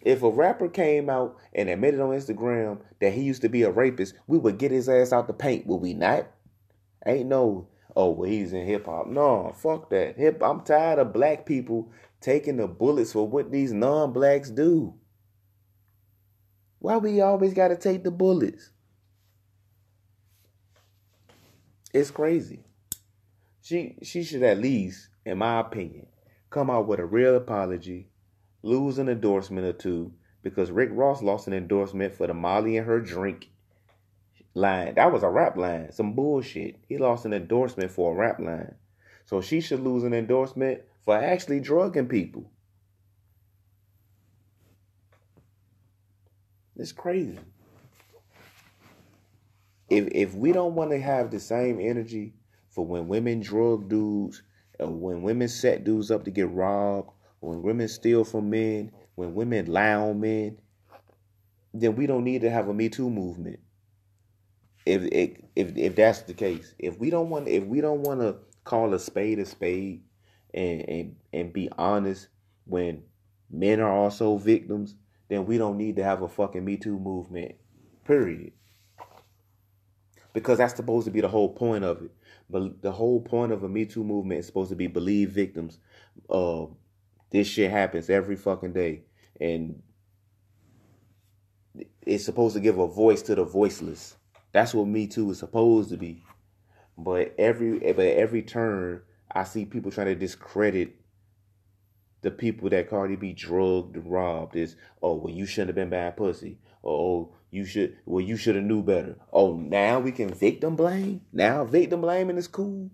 If 0.00 0.22
a 0.22 0.30
rapper 0.30 0.68
came 0.68 1.10
out 1.10 1.36
and 1.52 1.68
admitted 1.68 2.00
on 2.00 2.10
Instagram 2.10 2.80
that 3.00 3.12
he 3.12 3.22
used 3.22 3.42
to 3.42 3.48
be 3.48 3.62
a 3.62 3.70
rapist, 3.70 4.14
we 4.26 4.38
would 4.38 4.58
get 4.58 4.70
his 4.70 4.88
ass 4.88 5.12
out 5.12 5.26
the 5.26 5.32
paint, 5.32 5.66
would 5.66 5.80
we 5.80 5.94
not? 5.94 6.28
Ain't 7.04 7.28
no, 7.28 7.68
oh, 7.94 8.10
well, 8.10 8.30
he's 8.30 8.52
in 8.52 8.64
hip 8.64 8.86
hop. 8.86 9.06
No, 9.08 9.52
fuck 9.56 9.90
that. 9.90 10.16
Hip 10.16 10.42
I'm 10.42 10.60
tired 10.62 10.98
of 10.98 11.12
black 11.12 11.46
people 11.46 11.90
taking 12.20 12.56
the 12.56 12.66
bullets 12.66 13.12
for 13.12 13.26
what 13.26 13.50
these 13.50 13.72
non-blacks 13.72 14.50
do. 14.50 14.94
Why 16.78 16.96
we 16.96 17.20
always 17.20 17.54
gotta 17.54 17.76
take 17.76 18.04
the 18.04 18.10
bullets? 18.10 18.70
It's 21.92 22.10
crazy. 22.10 22.60
She 23.62 23.96
she 24.02 24.22
should 24.22 24.42
at 24.42 24.58
least, 24.58 25.08
in 25.28 25.38
my 25.38 25.60
opinion, 25.60 26.06
come 26.50 26.70
out 26.70 26.86
with 26.86 27.00
a 27.00 27.04
real 27.04 27.36
apology 27.36 28.08
lose 28.62 28.98
an 28.98 29.08
endorsement 29.08 29.66
or 29.66 29.72
two 29.72 30.12
because 30.42 30.70
Rick 30.70 30.90
Ross 30.92 31.22
lost 31.22 31.46
an 31.46 31.52
endorsement 31.52 32.14
for 32.14 32.26
the 32.26 32.34
Molly 32.34 32.76
and 32.76 32.86
her 32.86 33.00
drink 33.00 33.50
line. 34.54 34.94
That 34.94 35.12
was 35.12 35.22
a 35.22 35.28
rap 35.28 35.56
line, 35.56 35.92
some 35.92 36.14
bullshit. 36.14 36.76
He 36.88 36.98
lost 36.98 37.24
an 37.24 37.32
endorsement 37.32 37.90
for 37.90 38.12
a 38.12 38.16
rap 38.16 38.40
line. 38.40 38.74
So 39.24 39.40
she 39.40 39.60
should 39.60 39.80
lose 39.80 40.04
an 40.04 40.14
endorsement 40.14 40.82
for 41.04 41.16
actually 41.16 41.60
drugging 41.60 42.08
people. 42.08 42.50
It's 46.76 46.92
crazy. 46.92 47.38
If 49.90 50.08
if 50.12 50.34
we 50.34 50.52
don't 50.52 50.74
want 50.74 50.90
to 50.92 51.00
have 51.00 51.30
the 51.30 51.40
same 51.40 51.80
energy 51.80 52.34
for 52.70 52.86
when 52.86 53.08
women 53.08 53.40
drug 53.40 53.88
dudes 53.88 54.42
when 54.80 55.22
women 55.22 55.48
set 55.48 55.84
dudes 55.84 56.10
up 56.10 56.24
to 56.24 56.30
get 56.30 56.50
robbed 56.50 57.10
when 57.40 57.62
women 57.62 57.88
steal 57.88 58.24
from 58.24 58.50
men, 58.50 58.90
when 59.14 59.34
women 59.34 59.66
lie 59.66 59.94
on 59.94 60.20
men, 60.20 60.58
then 61.72 61.96
we 61.96 62.06
don't 62.06 62.24
need 62.24 62.40
to 62.42 62.50
have 62.50 62.68
a 62.68 62.74
Me 62.74 62.88
Too 62.88 63.10
movement. 63.10 63.60
If 64.86 65.02
if 65.54 65.76
if 65.76 65.94
that's 65.94 66.22
the 66.22 66.34
case, 66.34 66.74
if 66.78 66.98
we 66.98 67.10
don't 67.10 67.30
want 67.30 67.46
if 67.48 67.64
we 67.64 67.80
don't 67.80 68.02
want 68.02 68.20
to 68.20 68.36
call 68.64 68.94
a 68.94 68.98
spade 68.98 69.38
a 69.38 69.44
spade 69.44 70.02
and 70.54 70.80
and 70.88 71.16
and 71.32 71.52
be 71.52 71.68
honest 71.76 72.28
when 72.64 73.02
men 73.50 73.80
are 73.80 73.92
also 73.92 74.36
victims, 74.36 74.94
then 75.28 75.46
we 75.46 75.58
don't 75.58 75.76
need 75.76 75.96
to 75.96 76.04
have 76.04 76.22
a 76.22 76.28
fucking 76.28 76.64
Me 76.64 76.76
Too 76.76 76.98
movement. 76.98 77.54
Period. 78.04 78.52
Because 80.40 80.58
that's 80.58 80.76
supposed 80.76 81.06
to 81.06 81.10
be 81.10 81.20
the 81.20 81.28
whole 81.28 81.48
point 81.48 81.84
of 81.84 82.02
it. 82.02 82.10
But 82.50 82.82
the 82.82 82.92
whole 82.92 83.20
point 83.20 83.52
of 83.52 83.62
a 83.62 83.68
Me 83.68 83.84
Too 83.84 84.04
movement 84.04 84.40
is 84.40 84.46
supposed 84.46 84.70
to 84.70 84.76
be 84.76 84.86
believe 84.86 85.30
victims. 85.30 85.78
Uh, 86.30 86.66
this 87.30 87.46
shit 87.46 87.70
happens 87.70 88.08
every 88.08 88.36
fucking 88.36 88.72
day. 88.72 89.02
And 89.40 89.82
it's 92.02 92.24
supposed 92.24 92.54
to 92.54 92.60
give 92.60 92.78
a 92.78 92.86
voice 92.86 93.22
to 93.22 93.34
the 93.34 93.44
voiceless. 93.44 94.16
That's 94.52 94.74
what 94.74 94.86
Me 94.86 95.06
Too 95.06 95.30
is 95.30 95.38
supposed 95.38 95.90
to 95.90 95.96
be. 95.96 96.22
But 96.96 97.34
every 97.38 97.78
but 97.78 98.06
every 98.06 98.42
turn 98.42 99.02
I 99.30 99.44
see 99.44 99.64
people 99.64 99.90
trying 99.90 100.06
to 100.06 100.14
discredit 100.14 100.96
the 102.22 102.30
people 102.30 102.68
that 102.70 102.90
Cardi 102.90 103.16
B 103.16 103.32
drugged 103.32 103.96
robbed 103.96 104.56
is, 104.56 104.76
oh, 105.02 105.14
well, 105.14 105.32
you 105.32 105.46
shouldn't 105.46 105.68
have 105.68 105.76
been 105.76 105.90
bad 105.90 106.16
pussy. 106.16 106.58
Oh, 106.82 106.90
oh 106.90 107.34
you 107.50 107.64
should, 107.64 107.96
well, 108.04 108.24
you 108.24 108.36
should 108.36 108.56
have 108.56 108.64
knew 108.64 108.82
better. 108.82 109.16
Oh, 109.32 109.54
now 109.56 110.00
we 110.00 110.12
can 110.12 110.32
victim 110.32 110.76
blame? 110.76 111.22
Now 111.32 111.64
victim 111.64 112.00
blaming 112.00 112.36
is 112.36 112.48
cool? 112.48 112.90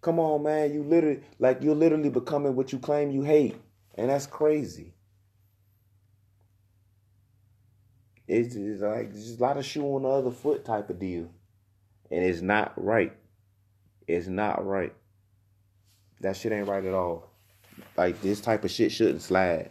Come 0.00 0.18
on, 0.18 0.42
man. 0.42 0.72
You 0.72 0.82
literally, 0.82 1.20
like, 1.38 1.62
you're 1.62 1.74
literally 1.74 2.08
becoming 2.08 2.56
what 2.56 2.72
you 2.72 2.78
claim 2.78 3.10
you 3.10 3.22
hate. 3.22 3.56
And 3.96 4.08
that's 4.08 4.26
crazy. 4.26 4.94
It's, 8.26 8.54
it's 8.54 8.80
like, 8.80 9.10
it's 9.10 9.26
just 9.26 9.40
a 9.40 9.42
lot 9.42 9.58
of 9.58 9.66
shoe 9.66 9.84
on 9.84 10.02
the 10.02 10.08
other 10.08 10.30
foot 10.30 10.64
type 10.64 10.88
of 10.88 10.98
deal. 10.98 11.30
And 12.10 12.24
it's 12.24 12.40
not 12.40 12.72
right. 12.76 13.12
It's 14.06 14.26
not 14.26 14.66
right. 14.66 14.94
That 16.20 16.36
shit 16.36 16.52
ain't 16.52 16.68
right 16.68 16.84
at 16.84 16.94
all. 16.94 17.29
Like 17.96 18.20
this 18.22 18.40
type 18.40 18.64
of 18.64 18.70
shit 18.70 18.92
shouldn't 18.92 19.22
slide. 19.22 19.70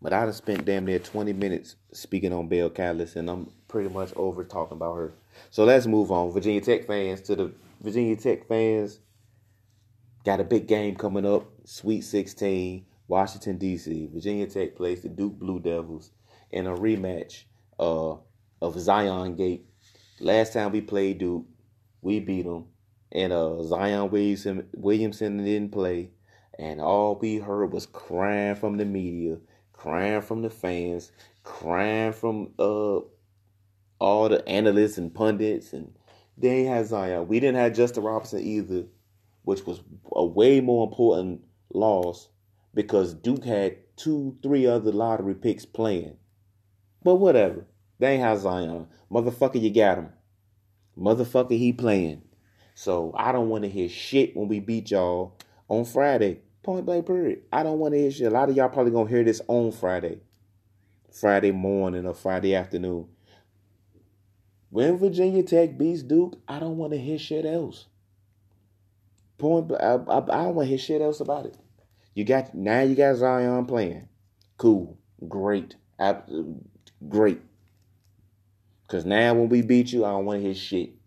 But 0.00 0.12
I'd 0.12 0.26
have 0.26 0.34
spent 0.36 0.64
damn 0.64 0.84
near 0.84 1.00
20 1.00 1.32
minutes 1.32 1.76
speaking 1.92 2.32
on 2.32 2.48
Belcalis, 2.48 3.16
and 3.16 3.28
I'm 3.28 3.50
pretty 3.66 3.88
much 3.88 4.12
over 4.14 4.44
talking 4.44 4.76
about 4.76 4.94
her. 4.94 5.14
So 5.50 5.64
let's 5.64 5.86
move 5.86 6.12
on. 6.12 6.30
Virginia 6.30 6.60
Tech 6.60 6.86
fans 6.86 7.20
to 7.22 7.36
the 7.36 7.52
Virginia 7.80 8.16
Tech 8.16 8.46
fans 8.46 9.00
got 10.24 10.40
a 10.40 10.44
big 10.44 10.68
game 10.68 10.94
coming 10.94 11.26
up. 11.26 11.46
Sweet 11.64 12.02
16, 12.02 12.84
Washington, 13.08 13.58
D.C. 13.58 14.08
Virginia 14.12 14.46
Tech 14.46 14.76
plays 14.76 15.02
the 15.02 15.08
Duke 15.08 15.38
Blue 15.38 15.58
Devils 15.58 16.12
in 16.50 16.66
a 16.66 16.74
rematch 16.74 17.44
uh, 17.78 18.14
of 18.62 18.78
Zion 18.78 19.34
Gate. 19.34 19.66
Last 20.20 20.52
time 20.52 20.72
we 20.72 20.80
played 20.80 21.18
Duke, 21.18 21.44
we 22.02 22.20
beat 22.20 22.44
them 22.44 22.66
and 23.12 23.32
uh, 23.32 23.62
Zion 23.62 24.10
Williamson, 24.10 24.68
Williamson 24.74 25.44
didn't 25.44 25.72
play, 25.72 26.10
and 26.58 26.80
all 26.80 27.16
we 27.16 27.36
heard 27.36 27.72
was 27.72 27.86
crying 27.86 28.54
from 28.54 28.76
the 28.76 28.84
media, 28.84 29.38
crying 29.72 30.20
from 30.20 30.42
the 30.42 30.50
fans, 30.50 31.12
crying 31.42 32.12
from 32.12 32.50
uh 32.58 33.00
all 34.00 34.28
the 34.28 34.46
analysts 34.48 34.98
and 34.98 35.14
pundits, 35.14 35.72
and 35.72 35.92
they 36.36 36.64
had 36.64 36.86
Zion. 36.86 37.28
We 37.28 37.40
didn't 37.40 37.56
have 37.56 37.74
Justin 37.74 38.04
Robinson 38.04 38.40
either, 38.40 38.84
which 39.42 39.66
was 39.66 39.80
a 40.12 40.24
way 40.24 40.60
more 40.60 40.86
important 40.86 41.42
loss 41.72 42.28
because 42.74 43.14
Duke 43.14 43.44
had 43.44 43.76
two, 43.96 44.36
three 44.42 44.66
other 44.66 44.92
lottery 44.92 45.34
picks 45.34 45.64
playing. 45.64 46.16
But 47.02 47.16
whatever. 47.16 47.66
They 47.98 48.14
ain't 48.14 48.22
have 48.22 48.38
Zion. 48.38 48.86
Motherfucker, 49.10 49.60
you 49.60 49.74
got 49.74 49.98
him. 49.98 50.10
Motherfucker, 50.96 51.58
he 51.58 51.72
playing. 51.72 52.22
So 52.78 53.12
I 53.16 53.32
don't 53.32 53.48
want 53.48 53.64
to 53.64 53.68
hear 53.68 53.88
shit 53.88 54.36
when 54.36 54.46
we 54.46 54.60
beat 54.60 54.92
y'all 54.92 55.36
on 55.66 55.84
Friday. 55.84 56.42
Point 56.62 56.86
blank 56.86 57.08
period. 57.08 57.40
I 57.52 57.64
don't 57.64 57.80
want 57.80 57.92
to 57.94 57.98
hear 57.98 58.12
shit. 58.12 58.28
A 58.28 58.30
lot 58.30 58.50
of 58.50 58.56
y'all 58.56 58.68
probably 58.68 58.92
gonna 58.92 59.10
hear 59.10 59.24
this 59.24 59.42
on 59.48 59.72
Friday. 59.72 60.20
Friday 61.10 61.50
morning 61.50 62.06
or 62.06 62.14
Friday 62.14 62.54
afternoon. 62.54 63.08
When 64.70 64.96
Virginia 64.96 65.42
Tech 65.42 65.76
beats 65.76 66.04
Duke, 66.04 66.40
I 66.46 66.60
don't 66.60 66.76
want 66.76 66.92
to 66.92 67.00
hear 67.00 67.18
shit 67.18 67.44
else. 67.44 67.86
Point 69.38 69.72
I, 69.72 69.94
I, 69.94 70.18
I 70.18 70.44
don't 70.44 70.54
want 70.54 70.66
to 70.66 70.68
hear 70.68 70.78
shit 70.78 71.02
else 71.02 71.18
about 71.18 71.46
it. 71.46 71.56
You 72.14 72.24
got 72.24 72.54
now 72.54 72.82
you 72.82 72.94
got 72.94 73.16
Zion 73.16 73.66
playing. 73.66 74.08
Cool. 74.56 74.96
Great. 75.26 75.74
Great. 77.08 77.40
Cause 78.86 79.04
now 79.04 79.34
when 79.34 79.48
we 79.48 79.62
beat 79.62 79.92
you, 79.92 80.04
I 80.04 80.10
don't 80.10 80.26
want 80.26 80.38
to 80.38 80.44
hear 80.44 80.54
shit. 80.54 80.97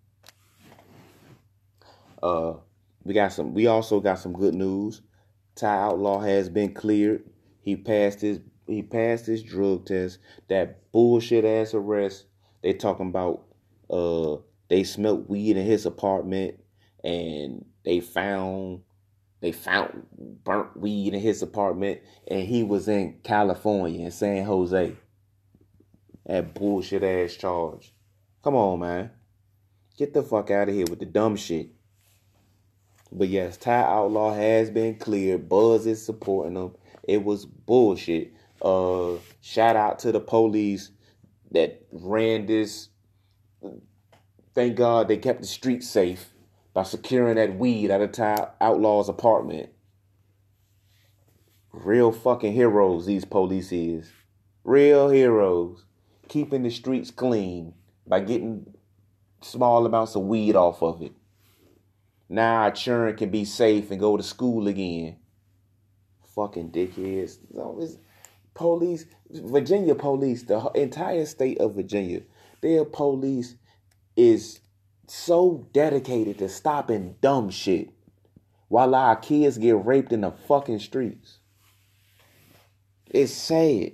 Uh, 2.22 2.54
we 3.04 3.14
got 3.14 3.34
some. 3.34 3.54
We 3.54 3.68
also 3.68 4.00
got 4.00 4.20
some 4.20 4.34
good 4.34 4.54
news. 4.54 5.02
Ty 5.56 5.76
Outlaw 5.76 6.20
has 6.20 6.50
been 6.50 6.74
cleared. 6.74 7.24
He 7.62 7.76
passed 7.76 8.22
his. 8.22 8.40
He 8.68 8.84
passed 8.84 9.26
his 9.26 9.44
drug 9.44 9.86
test. 9.86 10.20
That 10.48 10.92
bullshit 10.92 11.46
ass 11.46 11.74
arrest. 11.74 12.26
They 12.62 12.74
talking 12.74 13.10
about. 13.10 13.44
Uh, 13.90 14.38
they 14.70 14.84
smelt 14.84 15.30
weed 15.30 15.58
in 15.58 15.66
his 15.66 15.86
apartment, 15.86 16.60
and 17.04 17.66
they 17.84 18.00
found. 18.00 18.82
They 19.42 19.52
found 19.52 20.06
burnt 20.44 20.78
weed 20.78 21.16
in 21.16 21.20
his 21.20 21.42
apartment, 21.42 22.02
and 22.28 22.48
he 22.48 22.62
was 22.62 22.88
in 22.88 23.20
California, 23.24 24.06
in 24.06 24.12
San 24.12 24.46
Jose. 24.46 24.96
That 26.28 26.54
bullshit 26.54 27.04
ass 27.04 27.36
charge. 27.36 27.92
Come 28.44 28.54
on, 28.56 28.80
man. 28.80 29.12
Get 29.98 30.14
the 30.14 30.22
fuck 30.22 30.52
out 30.52 30.70
of 30.70 30.76
here 30.76 30.86
with 30.88 31.00
the 31.00 31.06
dumb 31.06 31.36
shit. 31.36 31.70
But 33.12 33.28
yes, 33.28 33.58
Ty 33.58 33.82
Outlaw 33.82 34.34
has 34.34 34.70
been 34.70 34.96
cleared. 34.96 35.50
Buzz 35.50 35.86
is 35.86 36.06
supporting 36.06 36.56
him. 36.56 36.72
It 37.04 37.24
was 37.24 37.46
bullshit. 37.46 38.34
Uh, 38.62 39.14
shout 39.42 39.76
out 39.76 40.00
to 40.00 40.12
the 40.12 40.20
police 40.20 40.92
that 41.52 41.84
ran 41.92 42.46
this. 42.46 42.90
Thank 44.54 44.76
God 44.76 45.08
they 45.08 45.18
kept 45.18 45.42
the 45.42 45.48
streets 45.48 45.90
safe 45.90 46.34
by 46.74 46.84
securing 46.84 47.36
that 47.36 47.58
weed 47.58 47.92
out 47.92 48.02
of 48.02 48.12
Ty 48.14 48.50
Outlaw's 48.62 49.10
apartment. 49.10 49.70
Real 51.74 52.12
fucking 52.12 52.54
heroes, 52.54 53.06
these 53.06 53.26
police 53.26 53.72
is. 53.72 54.10
Real 54.64 55.10
heroes. 55.10 55.86
Keeping 56.28 56.64
the 56.64 56.70
streets 56.70 57.12
clean 57.12 57.74
by 58.08 58.22
getting 58.22 58.74
small 59.42 59.86
amounts 59.86 60.16
of 60.16 60.24
weed 60.24 60.56
off 60.56 60.82
of 60.82 61.02
it. 61.02 61.14
Now 62.32 62.62
our 62.62 62.72
children 62.72 63.18
can 63.18 63.30
be 63.30 63.44
safe 63.44 63.92
and 63.92 64.00
go 64.00 64.16
to 64.16 64.24
school 64.24 64.70
again. 64.70 65.18
Fucking 66.34 66.72
dickheads. 66.72 67.40
police, 68.54 69.06
Virginia 69.30 69.96
police, 69.96 70.44
the 70.44 70.72
entire 70.74 71.26
state 71.26 71.60
of 71.60 71.76
Virginia, 71.76 72.22
their 72.62 72.86
police 72.86 73.56
is 74.16 74.62
so 75.08 75.68
dedicated 75.74 76.38
to 76.38 76.48
stopping 76.48 77.16
dumb 77.20 77.50
shit 77.50 77.90
while 78.70 78.96
our 78.96 79.18
kids 79.18 79.58
get 79.58 79.86
raped 79.86 80.14
in 80.14 80.22
the 80.22 80.32
fucking 80.32 80.80
streets. 80.80 81.40
It's 83.08 83.34
sad. 83.34 83.92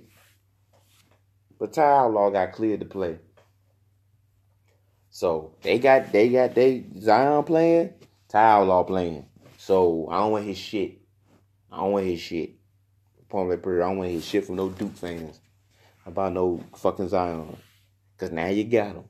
But 1.58 1.72
Ty 1.72 1.82
Outlaw 1.82 2.30
got 2.30 2.52
cleared 2.52 2.80
to 2.80 2.86
play. 2.86 3.18
So 5.10 5.56
they 5.62 5.80
got 5.80 6.12
they 6.12 6.28
got 6.28 6.54
they 6.54 6.84
Zion 7.00 7.42
playing. 7.42 7.94
Ty 8.28 8.42
Outlaw 8.42 8.84
playing. 8.84 9.26
So 9.56 10.08
I 10.10 10.18
don't 10.18 10.32
want 10.32 10.44
his 10.44 10.58
shit. 10.58 11.00
I 11.72 11.78
don't 11.78 11.92
want 11.92 12.06
his 12.06 12.20
shit. 12.20 12.50
Point 13.28 13.48
blank 13.48 13.62
period. 13.62 13.84
I 13.84 13.88
don't 13.88 13.98
want 13.98 14.10
his 14.10 14.24
shit 14.24 14.46
from 14.46 14.56
no 14.56 14.70
Duke 14.70 14.96
fans 14.96 15.40
about 16.06 16.32
no 16.32 16.62
fucking 16.76 17.08
Zion. 17.08 17.56
Cause 18.16 18.32
now 18.32 18.46
you 18.46 18.64
got 18.64 18.96
him. 18.96 19.04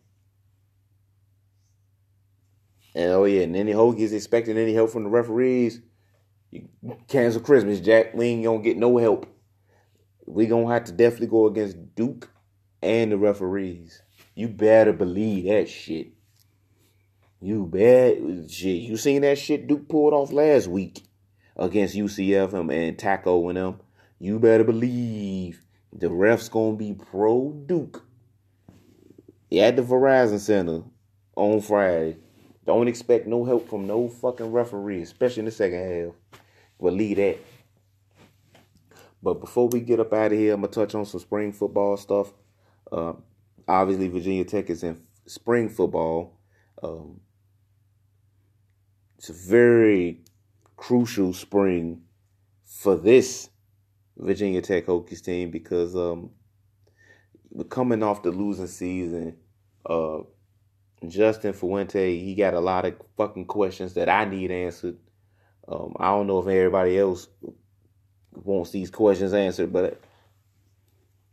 And 2.95 3.13
oh 3.13 3.25
yeah, 3.25 3.43
and 3.43 3.55
any 3.55 3.73
Hokies 3.73 4.13
expecting 4.13 4.59
any 4.59 4.75
help 4.75 4.91
from 4.91 5.05
the 5.05 5.09
referees. 5.09 5.81
You 6.51 6.69
cancel 7.07 7.41
Christmas, 7.41 7.81
Jack. 7.81 8.15
We 8.15 8.27
ain't 8.27 8.45
gonna 8.45 8.63
get 8.63 8.77
no 8.77 8.99
help. 8.99 9.27
We 10.27 10.47
gonna 10.47 10.73
have 10.73 10.85
to 10.85 10.93
definitely 10.93 11.29
go 11.29 11.47
against 11.47 11.95
Duke 11.95 12.29
and 12.83 13.13
the 13.13 13.19
referees. 13.19 14.03
You 14.35 14.49
better 14.49 14.93
believe 14.93 15.45
that 15.47 15.69
shit. 15.69 16.13
You 17.40 17.66
bet. 17.66 18.18
shit. 18.51 18.83
You 18.83 18.96
seen 18.96 19.22
that 19.22 19.38
shit 19.38 19.68
Duke 19.68 19.88
pulled 19.88 20.12
off 20.12 20.33
last 20.33 20.66
week 20.66 21.05
against 21.57 21.96
UCF 21.96 22.53
and 22.53 22.98
Tacko 22.98 23.48
and 23.48 23.57
them. 23.57 23.81
You 24.18 24.40
better 24.40 24.64
believe 24.64 25.62
the 25.92 26.09
refs 26.09 26.51
gonna 26.51 26.77
be 26.77 26.94
pro 26.94 27.53
Duke 27.53 28.05
at 29.53 29.77
the 29.77 29.83
Verizon 29.83 30.40
Center 30.40 30.83
on 31.37 31.61
Friday. 31.61 32.18
Don't 32.66 32.88
expect 32.88 33.27
no 33.27 33.44
help 33.44 33.68
from 33.68 33.87
no 33.87 34.09
fucking 34.09 34.53
referee, 34.53 35.03
especially 35.03 35.40
in 35.40 35.46
the 35.46 35.53
second 35.53 35.79
half. 35.79 36.14
But 36.81 36.92
leave 36.92 37.16
that. 37.16 37.38
But 39.22 39.35
before 39.35 39.68
we 39.68 39.81
get 39.81 40.01
up 40.01 40.12
out 40.12 40.33
of 40.33 40.38
here, 40.38 40.55
I'm 40.55 40.61
gonna 40.61 40.72
touch 40.72 40.94
on 40.94 41.07
some 41.07 41.20
spring 41.20 41.53
football 41.53 41.96
stuff. 41.96 42.33
Uh, 42.90 43.14
obviously, 43.66 44.09
Virginia 44.09 44.44
Tech 44.44 44.68
is 44.70 44.83
in 44.83 45.01
spring 45.27 45.68
football. 45.68 46.38
Um, 46.83 47.20
it's 49.19 49.31
a 49.31 49.33
very 49.33 50.21
crucial 50.77 51.33
spring 51.33 52.03
for 52.65 52.97
this 52.97 53.51
Virginia 54.17 54.63
Tech 54.63 54.87
Hokies 54.87 55.25
team 55.25 55.51
because 55.51 55.97
um, 55.97 56.31
we're 57.51 57.65
coming 57.65 58.03
off 58.03 58.23
the 58.23 58.31
losing 58.31 58.69
season. 58.69 59.37
Uh, 59.85 60.19
Justin 61.07 61.53
Fuente, 61.53 62.19
he 62.19 62.35
got 62.35 62.55
a 62.55 62.61
lot 62.61 62.85
of 62.85 62.95
fucking 63.17 63.47
questions 63.47 63.95
that 63.95 64.09
I 64.09 64.25
need 64.25 64.51
answered. 64.51 64.97
Um, 65.67 65.95
I 65.99 66.07
don't 66.07 66.27
know 66.27 66.39
if 66.39 66.47
everybody 66.47 66.99
else 66.99 67.29
wants 68.33 68.71
these 68.71 68.91
questions 68.91 69.35
answered, 69.35 69.73
but 69.73 70.01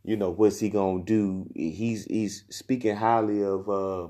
you 0.04 0.16
know 0.16 0.30
what's 0.30 0.60
he 0.60 0.70
gonna 0.70 1.02
do? 1.02 1.48
He's 1.54 2.04
he's 2.04 2.44
speaking 2.50 2.94
highly 2.96 3.42
of 3.42 3.68
uh, 3.68 4.08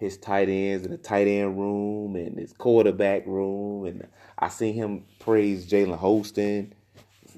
his 0.00 0.16
tight 0.16 0.48
ends 0.48 0.86
in 0.86 0.92
the 0.92 0.96
tight 0.96 1.28
end 1.28 1.58
room 1.58 2.16
and 2.16 2.38
his 2.38 2.54
quarterback 2.54 3.26
room, 3.26 3.84
and 3.84 4.08
I 4.38 4.48
seen 4.48 4.72
him 4.72 5.04
praise 5.18 5.70
Jalen 5.70 5.98
Holston, 5.98 6.72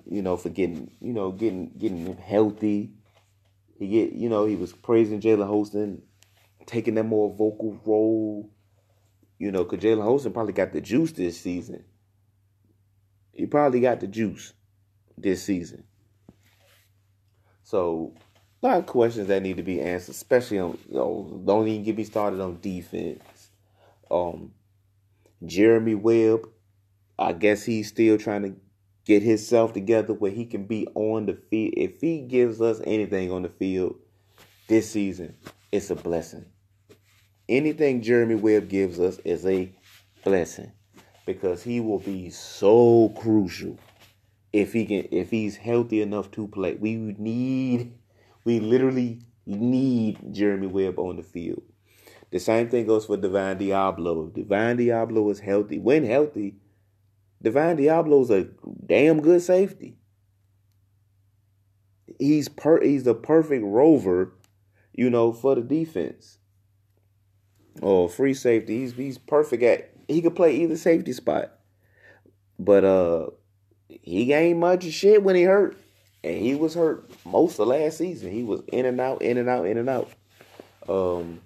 you 0.09 0.22
know, 0.22 0.37
for 0.37 0.48
getting 0.48 0.92
you 1.01 1.12
know 1.12 1.33
getting 1.33 1.72
getting 1.77 2.07
him 2.07 2.16
healthy. 2.16 2.92
He 3.81 3.88
get 3.88 4.12
you 4.12 4.29
know 4.29 4.46
he 4.46 4.55
was 4.55 4.72
praising 4.72 5.20
Jalen 5.20 5.48
Holston, 5.48 6.03
taking 6.64 6.94
that 6.94 7.03
more 7.03 7.35
vocal 7.35 7.81
role. 7.85 8.48
You 9.40 9.51
know, 9.51 9.64
cause 9.64 9.81
Jalen 9.81 10.05
Holston 10.05 10.33
probably 10.33 10.53
got 10.53 10.72
the 10.72 10.81
juice 10.81 11.11
this 11.11 11.40
season. 11.40 11.85
He 13.33 13.46
probably 13.46 13.81
got 13.81 13.98
the 13.98 14.07
juice 14.07 14.53
this 15.18 15.42
season. 15.42 15.83
So 17.64 18.14
a 18.62 18.66
lot 18.66 18.79
of 18.79 18.87
questions 18.87 19.29
that 19.29 19.42
need 19.42 19.57
to 19.57 19.62
be 19.62 19.81
answered, 19.81 20.14
especially 20.14 20.59
on 20.61 20.79
you 20.88 20.94
know, 20.94 21.42
don't 21.44 21.66
even 21.66 21.83
get 21.83 21.96
me 21.96 22.05
started 22.05 22.40
on 22.40 22.61
defense. 22.61 23.51
Um, 24.11 24.53
Jeremy 25.44 25.96
Webb, 25.96 26.48
I 27.18 27.33
guess 27.33 27.64
he's 27.64 27.88
still 27.88 28.18
trying 28.18 28.42
to 28.42 28.55
get 29.05 29.22
himself 29.22 29.72
together 29.72 30.14
where 30.14 30.31
he 30.31 30.46
can 30.46 30.64
be 30.64 30.87
on 30.94 31.27
the 31.27 31.35
field. 31.35 31.75
If 31.77 32.01
he 32.01 32.20
gives 32.20 32.61
us 32.61 32.81
anything 32.85 33.33
on 33.33 33.42
the 33.42 33.48
field 33.48 33.96
this 34.68 34.90
season, 34.90 35.37
it's 35.72 35.90
a 35.90 35.96
blessing. 35.96 36.46
Anything 37.48 38.03
Jeremy 38.03 38.37
Webb 38.37 38.68
gives 38.68 39.01
us 39.01 39.18
is 39.25 39.44
a 39.44 39.75
blessing 40.25 40.70
because 41.27 41.62
he 41.62 41.81
will 41.81 41.98
be 41.98 42.31
so 42.31 43.12
crucial 43.18 43.79
if 44.53 44.72
he 44.72 44.87
can 44.87 45.09
if 45.11 45.31
he's 45.31 45.57
healthy 45.57 46.01
enough 46.01 46.31
to 46.33 46.46
play. 46.46 46.75
We 46.75 46.94
need 46.96 47.94
we 48.45 48.61
literally 48.61 49.21
need 49.47 50.19
Jeremy 50.33 50.67
Webb 50.67 50.99
on 50.99 51.17
the 51.17 51.23
field. 51.23 51.63
The 52.31 52.41
same 52.41 52.69
thing 52.69 52.87
goes 52.87 53.07
for 53.07 53.17
Divine 53.17 53.59
Deablo. 53.59 54.29
If 54.29 54.35
Divine 54.35 54.79
Deablo 54.79 55.31
is 55.31 55.41
healthy, 55.41 55.79
when 55.79 56.05
healthy, 56.05 56.57
Divine 57.43 57.77
Deablo 57.77 58.23
is 58.23 58.31
a 58.31 58.49
damn 58.87 59.21
good 59.21 59.43
safety. 59.43 59.97
He's 62.19 62.49
per 62.49 62.81
he's 62.81 63.05
the 63.05 63.15
perfect 63.15 63.65
rover, 63.65 64.33
you 64.93 65.11
know, 65.11 65.33
for 65.33 65.57
the 65.57 65.63
defense. 65.63 66.39
Or 67.81 68.05
oh, 68.05 68.09
free 68.09 68.35
safety. 68.35 68.79
He's 68.79 68.95
he's 68.95 69.19
perfect 69.19 69.63
at 69.63 69.91
he 70.09 70.23
could 70.23 70.37
play 70.37 70.57
either 70.57 70.77
safety 70.77 71.13
spot. 71.13 71.53
But 72.59 72.85
uh 72.85 73.27
he 73.89 74.33
ain't 74.33 74.59
much 74.59 74.85
shit 74.85 75.23
when 75.23 75.37
he 75.37 75.43
hurt 75.43 75.77
and 76.25 76.39
he 76.39 76.55
was 76.55 76.75
hurt 76.75 77.11
most 77.25 77.59
of 77.59 77.69
last 77.69 77.99
season. 77.99 78.31
He 78.31 78.43
was 78.43 78.63
in 78.69 78.87
and 78.87 79.01
out, 79.01 79.23
in 79.23 79.39
and 79.39 79.49
out, 79.49 79.67
in 79.67 79.77
and 79.77 79.89
out. 79.89 80.11
Um, 80.89 81.41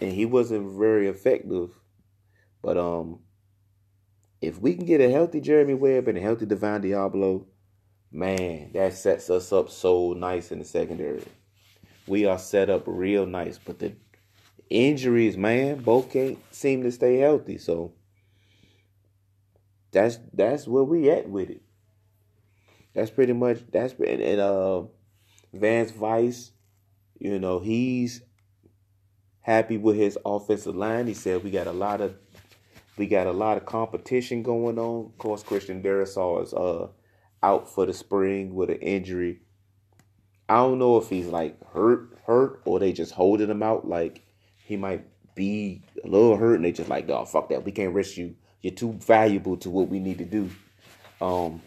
and 0.00 0.12
he 0.12 0.26
wasn't 0.26 0.78
very 0.78 1.08
effective. 1.08 1.70
But 2.62 2.76
um, 2.76 3.20
if 4.40 4.58
we 4.60 4.74
can 4.74 4.84
get 4.84 5.00
a 5.00 5.10
healthy 5.10 5.40
Jeremy 5.40 5.74
Webb 5.74 6.08
and 6.08 6.18
a 6.18 6.20
healthy 6.20 6.46
Divine 6.46 6.82
Deablo, 6.82 7.46
man, 8.12 8.70
that 8.74 8.94
sets 8.94 9.30
us 9.30 9.52
up 9.52 9.70
so 9.70 10.12
nice 10.12 10.52
in 10.52 10.58
the 10.58 10.64
secondary. 10.64 11.22
We 12.06 12.26
are 12.26 12.38
set 12.38 12.68
up 12.68 12.82
real 12.86 13.24
nice, 13.24 13.58
but 13.58 13.78
the 13.78 13.94
injuries, 14.68 15.36
man, 15.36 15.78
both 15.78 16.12
can't 16.12 16.38
seem 16.52 16.82
to 16.82 16.92
stay 16.92 17.16
healthy. 17.18 17.56
So 17.56 17.92
that's 19.90 20.18
that's 20.32 20.66
where 20.68 20.84
we 20.84 21.08
at 21.10 21.28
with 21.28 21.48
it. 21.50 21.62
That's 22.94 23.10
pretty 23.10 23.32
much 23.32 23.58
that's 23.70 23.94
and, 23.94 24.20
and 24.20 24.40
uh 24.40 24.82
Vance 25.52 25.90
Vice, 25.90 26.52
you 27.18 27.38
know, 27.38 27.58
he's 27.58 28.22
happy 29.40 29.76
with 29.76 29.96
his 29.96 30.18
offensive 30.24 30.76
line. 30.76 31.06
He 31.06 31.14
said 31.14 31.44
we 31.44 31.50
got 31.50 31.66
a 31.66 31.72
lot 31.72 32.00
of 32.00 32.16
we 32.96 33.06
got 33.06 33.26
a 33.26 33.32
lot 33.32 33.56
of 33.56 33.66
competition 33.66 34.42
going 34.42 34.78
on. 34.78 35.06
Of 35.06 35.18
course, 35.18 35.42
Christian 35.42 35.82
Darrisaw 35.82 36.42
is 36.42 36.54
uh 36.54 36.88
out 37.42 37.68
for 37.68 37.84
the 37.84 37.92
spring 37.92 38.54
with 38.54 38.70
an 38.70 38.78
injury. 38.78 39.40
I 40.48 40.56
don't 40.56 40.78
know 40.78 40.96
if 40.96 41.08
he's 41.08 41.26
like 41.26 41.62
hurt, 41.72 42.18
hurt, 42.26 42.62
or 42.64 42.78
they 42.78 42.92
just 42.92 43.12
holding 43.12 43.50
him 43.50 43.62
out. 43.62 43.88
Like 43.88 44.24
he 44.64 44.76
might 44.76 45.04
be 45.34 45.82
a 46.02 46.08
little 46.08 46.36
hurt, 46.36 46.54
and 46.54 46.64
they 46.64 46.72
just 46.72 46.88
like, 46.88 47.08
oh 47.10 47.24
fuck 47.24 47.48
that, 47.48 47.64
we 47.64 47.72
can't 47.72 47.94
risk 47.94 48.16
you. 48.16 48.36
You're 48.62 48.74
too 48.74 48.92
valuable 48.92 49.56
to 49.58 49.70
what 49.70 49.88
we 49.88 49.98
need 49.98 50.18
to 50.18 50.24
do. 50.24 50.50
Um, 51.20 51.60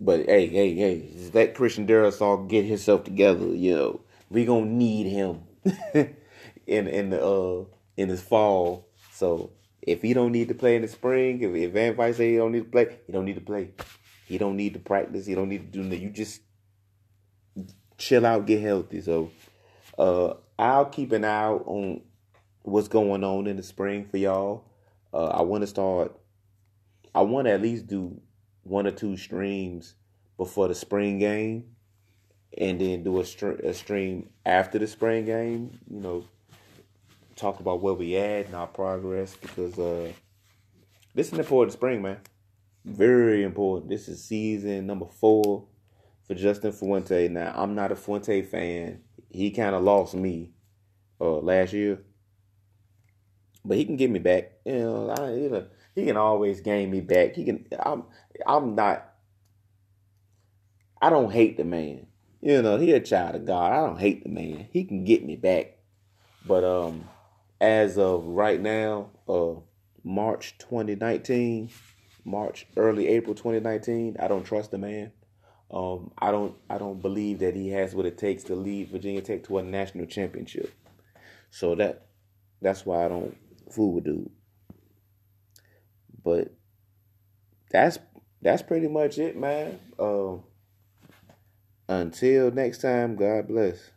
but 0.00 0.26
hey, 0.26 0.46
hey, 0.46 0.74
hey, 0.74 1.08
that 1.32 1.54
Christian 1.54 1.86
Darrisaw 1.86 2.48
get 2.48 2.64
himself 2.64 3.04
together. 3.04 3.46
You 3.46 3.74
know, 3.76 4.00
we 4.30 4.46
gonna 4.46 4.66
need 4.66 5.06
him 5.06 5.42
in 6.66 6.88
in 6.88 7.10
the 7.10 7.24
uh 7.24 7.64
in 7.96 8.08
this 8.08 8.22
fall. 8.22 8.88
So 9.12 9.52
if 9.82 10.00
he 10.00 10.14
don't 10.14 10.32
need 10.32 10.48
to 10.48 10.54
play 10.54 10.76
in 10.76 10.82
the 10.82 10.88
spring, 10.88 11.42
if, 11.42 11.54
if 11.54 11.72
Vance 11.72 11.96
Vice 11.96 12.16
say 12.16 12.30
he 12.30 12.36
don't 12.36 12.52
need 12.52 12.64
to 12.64 12.70
play, 12.70 12.96
he 13.06 13.12
don't 13.12 13.26
need 13.26 13.34
to 13.34 13.40
play. 13.42 13.72
He 14.26 14.38
don't 14.38 14.56
need 14.56 14.74
to 14.74 14.80
practice. 14.80 15.26
He 15.26 15.34
don't 15.34 15.48
need 15.48 15.72
to 15.72 15.82
do 15.82 15.88
that. 15.88 15.98
You 15.98 16.10
just 16.10 16.40
chill 17.98 18.24
out, 18.24 18.46
get 18.46 18.62
healthy. 18.62 19.02
So 19.02 19.30
uh 19.98 20.34
I'll 20.58 20.86
keep 20.86 21.12
an 21.12 21.24
eye 21.24 21.48
on 21.48 22.00
what's 22.62 22.88
going 22.88 23.24
on 23.24 23.46
in 23.46 23.56
the 23.56 23.62
spring 23.62 24.06
for 24.06 24.16
y'all. 24.16 24.64
Uh, 25.12 25.26
I 25.26 25.42
want 25.42 25.62
to 25.62 25.66
start. 25.66 26.16
I 27.14 27.22
want 27.22 27.46
to 27.46 27.52
at 27.52 27.62
least 27.62 27.86
do 27.86 28.20
one 28.70 28.86
or 28.86 28.92
two 28.92 29.16
streams 29.16 29.94
before 30.38 30.68
the 30.68 30.74
spring 30.74 31.18
game, 31.18 31.64
and 32.56 32.80
then 32.80 33.02
do 33.02 33.20
a, 33.20 33.24
str- 33.24 33.60
a 33.64 33.74
stream 33.74 34.30
after 34.46 34.78
the 34.78 34.86
spring 34.86 35.26
game. 35.26 35.78
You 35.90 36.00
know, 36.00 36.24
talk 37.36 37.60
about 37.60 37.82
where 37.82 37.94
we 37.94 38.16
at 38.16 38.46
and 38.46 38.54
our 38.54 38.68
progress 38.68 39.36
because 39.36 39.78
uh, 39.78 40.12
this 41.14 41.26
is 41.26 41.32
an 41.32 41.40
important 41.40 41.72
spring, 41.72 42.00
man. 42.00 42.18
Very 42.84 43.42
important. 43.42 43.90
This 43.90 44.08
is 44.08 44.24
season 44.24 44.86
number 44.86 45.06
four 45.06 45.66
for 46.26 46.34
Justin 46.34 46.72
Fuente. 46.72 47.28
Now, 47.28 47.52
I'm 47.54 47.74
not 47.74 47.92
a 47.92 47.96
Fuente 47.96 48.40
fan. 48.42 49.00
He 49.28 49.50
kind 49.50 49.74
of 49.74 49.82
lost 49.82 50.14
me 50.14 50.52
uh, 51.20 51.38
last 51.38 51.72
year, 51.72 52.02
but 53.64 53.76
he 53.76 53.84
can 53.84 53.96
get 53.96 54.10
me 54.10 54.20
back. 54.20 54.52
You 54.64 54.78
know, 54.78 55.10
I, 55.10 55.34
you 55.34 55.48
know 55.50 55.66
he 55.94 56.06
can 56.06 56.16
always 56.16 56.60
gain 56.60 56.90
me 56.90 57.00
back. 57.00 57.34
He 57.34 57.44
can. 57.44 57.66
I'm. 57.78 58.04
I'm 58.46 58.74
not. 58.74 59.06
I 61.00 61.10
don't 61.10 61.32
hate 61.32 61.56
the 61.56 61.64
man. 61.64 62.06
You 62.40 62.62
know, 62.62 62.78
he 62.78 62.92
a 62.92 63.00
child 63.00 63.34
of 63.34 63.44
God. 63.46 63.72
I 63.72 63.86
don't 63.86 63.98
hate 63.98 64.22
the 64.22 64.30
man. 64.30 64.68
He 64.72 64.84
can 64.84 65.04
get 65.04 65.24
me 65.24 65.36
back. 65.36 65.78
But 66.46 66.64
um, 66.64 67.08
as 67.60 67.98
of 67.98 68.24
right 68.24 68.60
now, 68.60 69.10
uh, 69.28 69.60
March 70.02 70.56
2019, 70.58 71.70
March 72.24 72.66
early 72.76 73.08
April 73.08 73.34
2019, 73.34 74.16
I 74.18 74.28
don't 74.28 74.44
trust 74.44 74.70
the 74.70 74.78
man. 74.78 75.12
Um, 75.70 76.10
I 76.18 76.32
don't. 76.32 76.56
I 76.68 76.78
don't 76.78 77.00
believe 77.00 77.38
that 77.40 77.54
he 77.54 77.68
has 77.70 77.94
what 77.94 78.06
it 78.06 78.18
takes 78.18 78.42
to 78.44 78.56
lead 78.56 78.88
Virginia 78.88 79.22
Tech 79.22 79.44
to 79.44 79.58
a 79.58 79.62
national 79.62 80.06
championship. 80.06 80.74
So 81.50 81.76
that 81.76 82.06
that's 82.60 82.84
why 82.84 83.04
I 83.04 83.08
don't 83.08 83.36
fool 83.70 83.92
with 83.92 84.04
dude. 84.04 84.30
But 86.24 86.52
that's 87.70 87.98
that's 88.42 88.62
pretty 88.62 88.88
much 88.88 89.18
it, 89.18 89.36
man. 89.36 89.78
Um, 89.98 90.42
until 91.88 92.50
next 92.50 92.78
time, 92.78 93.16
God 93.16 93.48
bless. 93.48 93.90